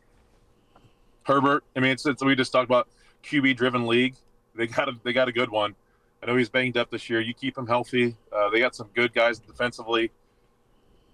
Herbert. 1.23 1.63
I 1.75 1.81
mean, 1.81 1.91
it's, 1.91 2.05
it's 2.05 2.23
we 2.23 2.35
just 2.35 2.51
talked 2.51 2.69
about 2.69 2.87
QB 3.23 3.57
driven 3.57 3.85
league. 3.85 4.15
They 4.55 4.67
got 4.67 4.89
a 4.89 4.93
they 5.03 5.13
got 5.13 5.27
a 5.27 5.31
good 5.31 5.49
one. 5.49 5.75
I 6.23 6.25
know 6.25 6.35
he's 6.35 6.49
banged 6.49 6.77
up 6.77 6.89
this 6.89 7.09
year. 7.09 7.19
You 7.19 7.33
keep 7.33 7.57
him 7.57 7.67
healthy. 7.67 8.15
Uh, 8.31 8.49
they 8.49 8.59
got 8.59 8.75
some 8.75 8.89
good 8.95 9.13
guys 9.13 9.37
defensively. 9.39 10.09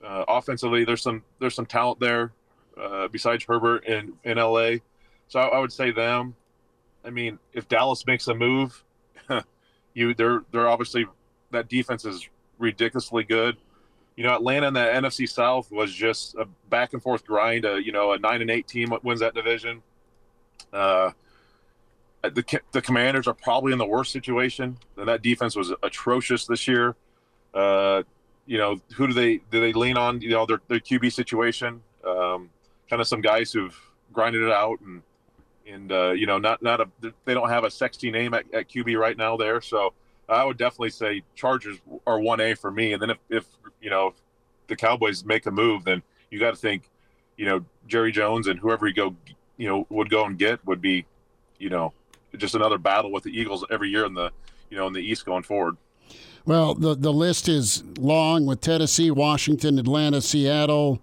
Uh, 0.06 0.24
offensively, 0.28 0.86
there's 0.86 1.02
some 1.02 1.24
there's 1.40 1.56
some 1.56 1.66
talent 1.66 2.00
there 2.00 2.32
uh, 2.80 3.08
besides 3.10 3.44
Herbert 3.44 3.86
in 3.86 4.14
in 4.24 4.38
LA. 4.38 4.76
So 5.28 5.40
I, 5.40 5.48
I, 5.48 5.60
would 5.60 5.74
say 5.74 5.92
them. 5.92 6.36
I 7.04 7.10
mean, 7.10 7.40
if 7.54 7.68
Dallas 7.68 8.06
makes 8.06 8.28
a 8.28 8.36
move, 8.36 8.84
you 9.94 10.14
they're 10.14 10.44
they're 10.52 10.70
obviously 10.70 11.06
that 11.54 11.70
defense 11.70 12.06
is 12.06 12.28
ridiculously 12.60 13.24
good. 13.24 13.58
You 14.16 14.24
know, 14.24 14.36
Atlanta 14.36 14.68
in 14.68 14.74
the 14.74 14.80
NFC 14.80 15.28
South 15.28 15.72
was 15.72 15.92
just 15.94 16.36
a 16.36 16.46
back 16.70 16.94
and 16.94 17.02
forth 17.02 17.26
grind. 17.26 17.66
A, 17.66 17.84
you 17.84 17.92
know, 17.92 18.12
a 18.12 18.20
nine 18.20 18.42
and 18.42 18.52
eight 18.52 18.68
team 18.68 18.94
wins 19.02 19.22
that 19.22 19.34
division. 19.34 19.82
Uh, 20.72 21.12
the 22.22 22.62
the 22.72 22.82
Commanders 22.82 23.28
are 23.28 23.34
probably 23.34 23.74
in 23.74 23.80
the 23.80 23.86
worst 23.86 24.12
situation, 24.12 24.78
and 24.98 25.08
that 25.08 25.22
defense 25.22 25.56
was 25.56 25.74
atrocious 25.82 26.46
this 26.46 26.68
year. 26.68 26.96
Uh, 27.54 28.04
you 28.46 28.58
know, 28.58 28.80
who 28.96 29.08
do 29.08 29.14
they 29.14 29.38
do 29.52 29.60
they 29.60 29.74
lean 29.74 29.98
on? 29.98 30.22
You 30.22 30.30
know, 30.30 30.46
their 30.46 30.62
their 30.68 30.80
QB 30.80 31.12
situation. 31.12 31.82
Um, 32.06 32.50
kind 32.90 33.02
of 33.02 33.08
some 33.08 33.22
guys 33.22 33.52
who've 33.52 33.78
grinded 34.12 34.44
it 34.44 34.52
out, 34.52 34.80
and 34.82 35.02
and 35.68 35.92
uh, 35.92 36.12
you 36.12 36.26
know, 36.26 36.38
not 36.38 36.62
not 36.62 36.82
a 36.82 36.90
they 37.26 37.34
don't 37.34 37.50
have 37.50 37.64
a 37.64 37.72
sexy 37.72 38.12
name 38.12 38.34
at, 38.34 38.46
at 38.54 38.70
QB 38.70 38.98
right 38.98 39.18
now 39.18 39.36
there. 39.38 39.60
So 39.60 39.94
I 40.30 40.44
would 40.46 40.58
definitely 40.58 40.92
say 40.92 41.24
Chargers 41.36 41.80
are 42.08 42.20
one 42.20 42.40
A 42.40 42.54
for 42.54 42.72
me. 42.72 42.94
And 42.94 43.02
then 43.02 43.10
if 43.10 43.18
if 43.30 43.46
you 43.82 43.90
know 43.90 44.08
if 44.08 44.14
the 44.68 44.76
Cowboys 44.76 45.26
make 45.26 45.46
a 45.46 45.52
move, 45.52 45.84
then 45.84 46.02
you 46.32 46.40
got 46.40 46.52
to 46.52 46.60
think, 46.60 46.90
you 47.38 47.46
know, 47.46 47.64
Jerry 47.88 48.12
Jones 48.12 48.48
and 48.48 48.60
whoever 48.60 48.88
you 48.88 48.94
go 48.94 49.16
you 49.58 49.68
know 49.68 49.86
would 49.90 50.10
go 50.10 50.26
and 50.26 50.38
get 50.38 50.66
would 50.66 50.82
be, 50.82 51.06
you 51.60 51.70
know, 51.70 51.94
just 52.38 52.56
another 52.56 52.78
battle 52.78 53.12
with 53.12 53.24
the 53.24 53.32
Eagles 53.38 53.66
every 53.70 53.90
year 53.90 54.06
in 54.06 54.14
the 54.14 54.32
you 54.70 54.78
know 54.78 54.88
in 54.88 54.94
the 54.94 55.02
East 55.02 55.26
going 55.26 55.44
forward. 55.44 55.78
Well, 56.46 56.74
the 56.74 56.96
the 56.96 57.14
list 57.14 57.48
is 57.48 57.84
long 57.98 58.46
with 58.46 58.62
Tennessee, 58.62 59.12
Washington, 59.12 59.80
Atlanta, 59.80 60.22
Seattle, 60.22 61.02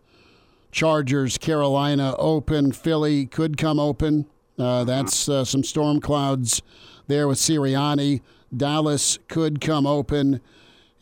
Chargers, 0.72 1.38
Carolina 1.38 2.14
open, 2.18 2.72
Philly 2.72 3.26
could 3.26 3.56
come 3.56 3.78
open. 3.78 4.26
Uh, 4.58 4.84
that's 4.84 5.28
uh, 5.28 5.44
some 5.44 5.64
storm 5.64 6.00
clouds 6.00 6.60
there 7.06 7.26
with 7.26 7.38
Sirianni. 7.38 8.20
Dallas 8.56 9.18
could 9.28 9.60
come 9.60 9.86
open. 9.86 10.40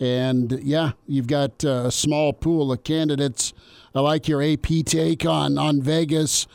And 0.01 0.61
yeah, 0.63 0.93
you've 1.07 1.27
got 1.27 1.65
uh, 1.65 1.85
a 1.87 1.93
small 1.93 2.33
pool 2.33 2.71
of 2.71 2.85
candidates. 2.85 3.53
I 3.95 4.01
like 4.01 4.29
your 4.29 4.43
AP 4.43 4.67
take 4.85 5.27
on, 5.27 5.59
on 5.59 5.83
Vegas. 5.83 6.47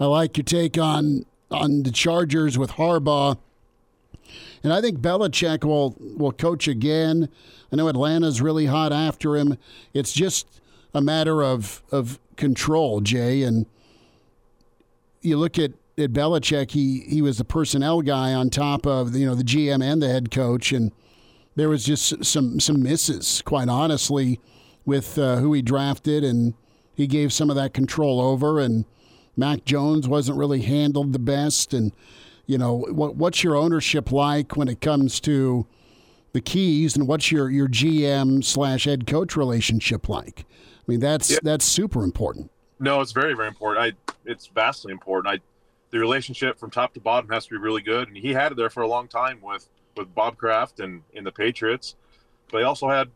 I 0.00 0.06
like 0.06 0.36
your 0.36 0.44
take 0.44 0.78
on 0.78 1.24
on 1.50 1.82
the 1.82 1.90
Chargers 1.90 2.58
with 2.58 2.72
Harbaugh. 2.72 3.38
And 4.62 4.72
I 4.72 4.80
think 4.80 4.98
Belichick 4.98 5.64
will 5.64 5.96
will 5.98 6.32
coach 6.32 6.68
again. 6.68 7.28
I 7.72 7.76
know 7.76 7.88
Atlanta's 7.88 8.40
really 8.40 8.66
hot 8.66 8.92
after 8.92 9.36
him. 9.36 9.56
It's 9.94 10.12
just 10.12 10.46
a 10.92 11.00
matter 11.00 11.42
of 11.42 11.82
of 11.90 12.18
control, 12.36 13.00
Jay. 13.00 13.42
And 13.42 13.66
you 15.22 15.36
look 15.36 15.58
at, 15.58 15.72
at 15.98 16.12
Belichick, 16.12 16.70
he 16.70 17.00
he 17.08 17.22
was 17.22 17.38
the 17.38 17.44
personnel 17.44 18.02
guy 18.02 18.32
on 18.32 18.50
top 18.50 18.86
of 18.86 19.14
you 19.16 19.26
know 19.26 19.34
the 19.34 19.44
GM 19.44 19.82
and 19.82 20.00
the 20.00 20.08
head 20.08 20.30
coach, 20.30 20.72
and 20.72 20.92
there 21.56 21.68
was 21.68 21.84
just 21.84 22.24
some 22.24 22.60
some 22.60 22.82
misses, 22.82 23.42
quite 23.44 23.68
honestly, 23.68 24.40
with 24.84 25.18
uh, 25.18 25.36
who 25.36 25.52
he 25.52 25.62
drafted, 25.62 26.24
and 26.24 26.54
he 26.94 27.06
gave 27.06 27.32
some 27.32 27.50
of 27.50 27.56
that 27.56 27.72
control 27.72 28.20
over 28.20 28.58
and 28.58 28.84
Mac 29.38 29.64
Jones 29.64 30.08
wasn't 30.08 30.36
really 30.36 30.62
handled 30.62 31.12
the 31.12 31.18
best. 31.18 31.72
And, 31.72 31.92
you 32.46 32.58
know, 32.58 32.84
what, 32.90 33.14
what's 33.14 33.44
your 33.44 33.54
ownership 33.54 34.10
like 34.10 34.56
when 34.56 34.66
it 34.66 34.80
comes 34.80 35.20
to 35.20 35.64
the 36.32 36.40
keys 36.40 36.96
and 36.96 37.06
what's 37.06 37.30
your, 37.30 37.48
your 37.48 37.68
GM 37.68 38.44
slash 38.44 38.84
head 38.84 39.06
coach 39.06 39.36
relationship 39.36 40.08
like? 40.08 40.44
I 40.50 40.82
mean, 40.88 41.00
that's, 41.00 41.30
yeah. 41.30 41.38
that's 41.42 41.64
super 41.64 42.02
important. 42.02 42.50
No, 42.80 43.00
it's 43.00 43.12
very, 43.12 43.34
very 43.34 43.48
important. 43.48 43.96
I, 44.08 44.12
it's 44.24 44.48
vastly 44.48 44.92
important. 44.92 45.34
I, 45.34 45.38
the 45.90 45.98
relationship 45.98 46.58
from 46.58 46.70
top 46.70 46.94
to 46.94 47.00
bottom 47.00 47.30
has 47.30 47.46
to 47.46 47.50
be 47.50 47.58
really 47.58 47.82
good. 47.82 48.08
And 48.08 48.16
he 48.16 48.32
had 48.32 48.52
it 48.52 48.56
there 48.56 48.70
for 48.70 48.82
a 48.82 48.88
long 48.88 49.08
time 49.08 49.40
with, 49.42 49.68
with 49.96 50.14
Bob 50.14 50.36
Kraft 50.36 50.80
and 50.80 51.02
in 51.12 51.24
the 51.24 51.32
Patriots, 51.32 51.96
but 52.50 52.58
he 52.58 52.64
also 52.64 52.88
had 52.88 53.10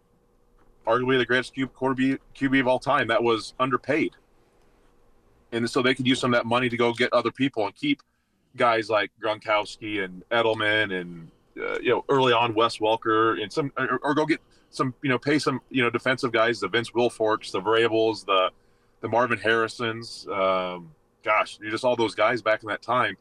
arguably 0.86 1.18
the 1.18 1.26
greatest 1.26 1.54
QB, 1.54 2.18
QB 2.34 2.60
of 2.60 2.66
all 2.66 2.78
time 2.78 3.08
that 3.08 3.22
was 3.22 3.54
underpaid 3.60 4.12
and 5.52 5.68
so 5.68 5.82
they 5.82 5.94
could 5.94 6.06
use 6.06 6.18
some 6.18 6.32
of 6.34 6.38
that 6.38 6.46
money 6.46 6.68
to 6.68 6.76
go 6.76 6.92
get 6.92 7.12
other 7.12 7.30
people 7.30 7.66
and 7.66 7.74
keep 7.74 8.02
guys 8.56 8.90
like 8.90 9.10
Gronkowski 9.22 10.02
and 10.02 10.24
Edelman 10.30 11.00
and 11.00 11.30
uh, 11.56 11.78
you 11.80 11.90
know, 11.90 12.04
early 12.08 12.32
on 12.32 12.54
Wes 12.54 12.78
Welker 12.78 13.40
and 13.40 13.52
some, 13.52 13.70
or, 13.76 14.00
or, 14.02 14.14
go 14.14 14.24
get 14.24 14.40
some, 14.70 14.94
you 15.02 15.10
know, 15.10 15.18
pay 15.18 15.38
some, 15.38 15.60
you 15.68 15.82
know, 15.82 15.90
defensive 15.90 16.32
guys, 16.32 16.60
the 16.60 16.68
Vince 16.68 16.92
Wilforks, 16.92 17.52
the 17.52 17.60
Vrables, 17.60 18.24
the, 18.24 18.48
the 19.02 19.08
Marvin 19.08 19.38
Harrisons. 19.38 20.26
Um, 20.32 20.90
gosh, 21.22 21.58
you 21.60 21.70
just 21.70 21.84
all 21.84 21.96
those 21.96 22.14
guys 22.14 22.42
back 22.42 22.62
in 22.62 22.68
that 22.68 22.82
time. 22.82 23.16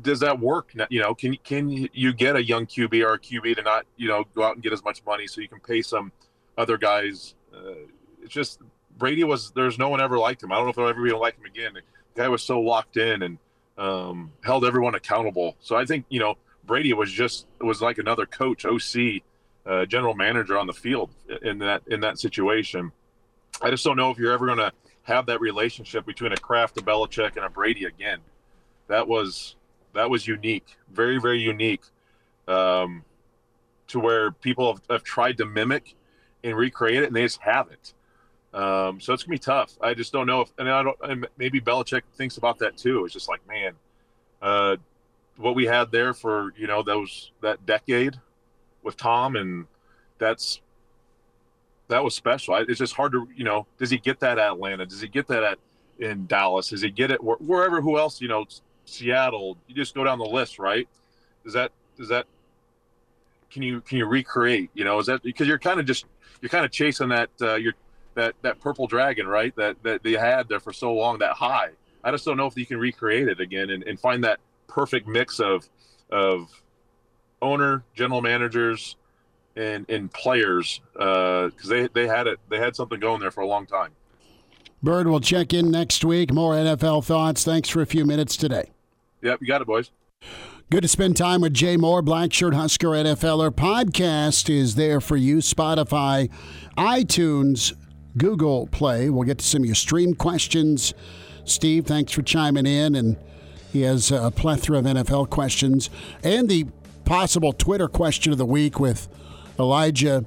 Does 0.00 0.20
that 0.20 0.40
work? 0.40 0.72
You 0.88 1.00
know, 1.00 1.14
can 1.14 1.36
can 1.44 1.68
you 1.68 2.12
get 2.14 2.36
a 2.36 2.42
young 2.42 2.66
QB 2.66 3.04
or 3.04 3.14
a 3.14 3.18
QB 3.18 3.56
to 3.56 3.62
not, 3.62 3.84
you 3.96 4.08
know, 4.08 4.24
go 4.34 4.42
out 4.42 4.54
and 4.54 4.62
get 4.62 4.72
as 4.72 4.82
much 4.82 5.04
money 5.04 5.26
so 5.26 5.40
you 5.40 5.48
can 5.48 5.60
pay 5.60 5.82
some 5.82 6.12
other 6.56 6.78
guys? 6.78 7.34
Uh, 7.54 7.86
it's 8.22 8.32
just 8.32 8.60
Brady 8.96 9.24
was. 9.24 9.50
There's 9.50 9.78
no 9.78 9.90
one 9.90 10.00
ever 10.00 10.18
liked 10.18 10.42
him. 10.42 10.50
I 10.52 10.56
don't 10.56 10.64
know 10.64 10.70
if 10.70 10.76
there'll 10.76 10.90
ever 10.90 11.02
be 11.02 11.12
like 11.12 11.36
him 11.36 11.44
again. 11.44 11.74
The 11.74 11.82
guy 12.14 12.28
was 12.28 12.42
so 12.42 12.60
locked 12.60 12.96
in 12.96 13.22
and 13.22 13.38
um, 13.76 14.32
held 14.42 14.64
everyone 14.64 14.94
accountable. 14.94 15.56
So 15.60 15.76
I 15.76 15.84
think 15.84 16.06
you 16.08 16.20
know 16.20 16.36
Brady 16.64 16.92
was 16.94 17.10
just 17.10 17.46
was 17.60 17.82
like 17.82 17.98
another 17.98 18.24
coach, 18.24 18.64
OC, 18.64 19.22
uh, 19.66 19.86
general 19.86 20.14
manager 20.14 20.58
on 20.58 20.66
the 20.66 20.72
field 20.72 21.10
in 21.42 21.58
that 21.58 21.82
in 21.88 22.00
that 22.00 22.18
situation. 22.18 22.92
I 23.60 23.70
just 23.70 23.84
don't 23.84 23.96
know 23.96 24.10
if 24.10 24.18
you're 24.18 24.32
ever 24.32 24.46
going 24.46 24.58
to 24.58 24.72
have 25.04 25.26
that 25.26 25.40
relationship 25.40 26.06
between 26.06 26.32
a 26.32 26.36
Kraft, 26.36 26.78
a 26.78 26.82
Belichick, 26.82 27.36
and 27.36 27.44
a 27.44 27.50
Brady 27.50 27.84
again. 27.84 28.18
That 28.88 29.06
was 29.08 29.56
that 29.94 30.08
was 30.08 30.26
unique, 30.26 30.76
very 30.90 31.18
very 31.18 31.40
unique, 31.40 31.82
um, 32.48 33.04
to 33.88 33.98
where 33.98 34.32
people 34.32 34.72
have, 34.72 34.82
have 34.88 35.04
tried 35.04 35.38
to 35.38 35.46
mimic 35.46 35.94
and 36.44 36.56
recreate 36.56 37.02
it, 37.02 37.06
and 37.06 37.16
they 37.16 37.22
just 37.22 37.40
haven't. 37.40 37.94
Um, 38.54 39.00
so 39.00 39.12
it's 39.12 39.22
gonna 39.22 39.34
be 39.34 39.38
tough. 39.38 39.76
I 39.80 39.94
just 39.94 40.12
don't 40.12 40.26
know 40.26 40.42
if, 40.42 40.52
and 40.58 40.68
I 40.68 40.82
don't. 40.82 40.96
And 41.02 41.26
maybe 41.38 41.60
Belichick 41.60 42.02
thinks 42.14 42.36
about 42.36 42.58
that 42.58 42.76
too. 42.76 43.04
It's 43.04 43.14
just 43.14 43.28
like, 43.28 43.46
man, 43.48 43.72
uh, 44.40 44.76
what 45.36 45.54
we 45.54 45.66
had 45.66 45.90
there 45.90 46.14
for 46.14 46.52
you 46.56 46.66
know 46.66 46.82
those 46.82 47.32
that 47.40 47.64
decade 47.66 48.20
with 48.82 48.96
Tom, 48.96 49.36
and 49.36 49.66
that's 50.18 50.60
that 51.92 52.02
was 52.02 52.14
special. 52.14 52.56
It's 52.56 52.78
just 52.78 52.94
hard 52.94 53.12
to 53.12 53.28
you 53.34 53.44
know. 53.44 53.66
Does 53.78 53.90
he 53.90 53.98
get 53.98 54.20
that 54.20 54.38
at 54.38 54.52
Atlanta? 54.52 54.86
Does 54.86 55.00
he 55.00 55.08
get 55.08 55.26
that 55.28 55.42
at 55.42 55.58
in 55.98 56.26
Dallas? 56.26 56.70
Does 56.70 56.82
he 56.82 56.90
get 56.90 57.10
it 57.10 57.20
wherever? 57.22 57.80
Who 57.80 57.98
else? 57.98 58.20
You 58.20 58.28
know, 58.28 58.46
Seattle. 58.84 59.56
You 59.68 59.74
just 59.74 59.94
go 59.94 60.04
down 60.04 60.18
the 60.18 60.24
list, 60.24 60.58
right? 60.58 60.88
Does 61.44 61.54
that 61.54 61.72
does 61.96 62.08
that 62.08 62.26
can 63.50 63.62
you 63.62 63.80
can 63.82 63.98
you 63.98 64.06
recreate? 64.06 64.70
You 64.74 64.84
know, 64.84 64.98
is 64.98 65.06
that 65.06 65.22
because 65.22 65.46
you're 65.46 65.58
kind 65.58 65.78
of 65.78 65.86
just 65.86 66.06
you're 66.40 66.48
kind 66.48 66.64
of 66.64 66.70
chasing 66.70 67.08
that 67.10 67.30
uh, 67.40 67.54
you're 67.56 67.74
that 68.14 68.34
that 68.42 68.60
purple 68.60 68.86
dragon, 68.86 69.26
right? 69.26 69.54
That 69.56 69.82
that 69.82 70.02
they 70.02 70.12
had 70.12 70.48
there 70.48 70.60
for 70.60 70.72
so 70.72 70.92
long, 70.92 71.18
that 71.18 71.34
high. 71.34 71.70
I 72.04 72.10
just 72.10 72.24
don't 72.24 72.36
know 72.36 72.46
if 72.46 72.56
you 72.56 72.66
can 72.66 72.78
recreate 72.78 73.28
it 73.28 73.38
again 73.38 73.70
and, 73.70 73.84
and 73.84 74.00
find 74.00 74.24
that 74.24 74.40
perfect 74.66 75.06
mix 75.06 75.40
of 75.40 75.68
of 76.10 76.50
owner, 77.40 77.84
general 77.94 78.22
managers, 78.22 78.96
and 79.56 79.88
and 79.88 80.12
players 80.12 80.80
because 80.92 81.52
uh, 81.64 81.68
they 81.68 81.88
they 81.88 82.06
had 82.06 82.26
it 82.26 82.38
they 82.48 82.58
had 82.58 82.76
something 82.76 83.00
going 83.00 83.20
there 83.20 83.30
for 83.30 83.42
a 83.42 83.46
long 83.46 83.66
time. 83.66 83.90
Bird 84.82 85.06
will 85.06 85.20
check 85.20 85.52
in 85.52 85.70
next 85.70 86.04
week. 86.04 86.32
More 86.32 86.54
NFL 86.54 87.04
thoughts. 87.04 87.44
Thanks 87.44 87.68
for 87.68 87.82
a 87.82 87.86
few 87.86 88.04
minutes 88.04 88.36
today. 88.36 88.70
Yep, 89.22 89.40
you 89.40 89.46
got 89.46 89.62
it, 89.62 89.66
boys. 89.66 89.90
Good 90.70 90.82
to 90.82 90.88
spend 90.88 91.16
time 91.16 91.42
with 91.42 91.54
Jay 91.54 91.76
Moore, 91.76 92.02
Blackshirt 92.02 92.54
Husker 92.54 92.88
NFLer. 92.88 93.50
Podcast 93.50 94.48
is 94.48 94.74
there 94.74 95.00
for 95.00 95.16
you. 95.16 95.36
Spotify, 95.36 96.30
iTunes, 96.76 97.74
Google 98.16 98.66
Play. 98.68 99.10
We'll 99.10 99.26
get 99.26 99.38
to 99.38 99.44
some 99.44 99.62
of 99.62 99.66
your 99.66 99.74
stream 99.74 100.14
questions. 100.14 100.94
Steve, 101.44 101.86
thanks 101.86 102.12
for 102.12 102.22
chiming 102.22 102.66
in. 102.66 102.94
And 102.94 103.16
he 103.72 103.82
has 103.82 104.10
a 104.10 104.30
plethora 104.30 104.78
of 104.78 104.84
NFL 104.84 105.30
questions 105.30 105.90
and 106.22 106.48
the 106.48 106.66
possible 107.04 107.52
Twitter 107.52 107.88
question 107.88 108.32
of 108.32 108.38
the 108.38 108.46
week 108.46 108.80
with 108.80 109.08
Elijah 109.58 110.24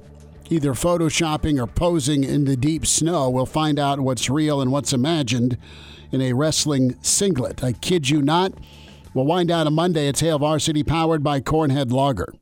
either 0.48 0.72
photoshopping 0.74 1.60
or 1.60 1.66
posing 1.66 2.24
in 2.24 2.44
the 2.44 2.56
deep 2.56 2.86
snow. 2.86 3.28
We'll 3.28 3.46
find 3.46 3.78
out 3.78 4.00
what's 4.00 4.30
real 4.30 4.60
and 4.60 4.70
what's 4.70 4.92
imagined 4.92 5.58
in 6.12 6.20
a 6.20 6.32
wrestling 6.32 6.96
singlet. 7.02 7.64
I 7.64 7.72
kid 7.72 8.08
you 8.08 8.22
not. 8.22 8.52
We'll 9.12 9.26
wind 9.26 9.48
down 9.48 9.66
on 9.66 9.74
Monday. 9.74 10.08
It's 10.08 10.20
Hail 10.20 10.38
Varsity 10.38 10.82
powered 10.82 11.22
by 11.22 11.40
Cornhead 11.40 11.90
Lager. 11.90 12.32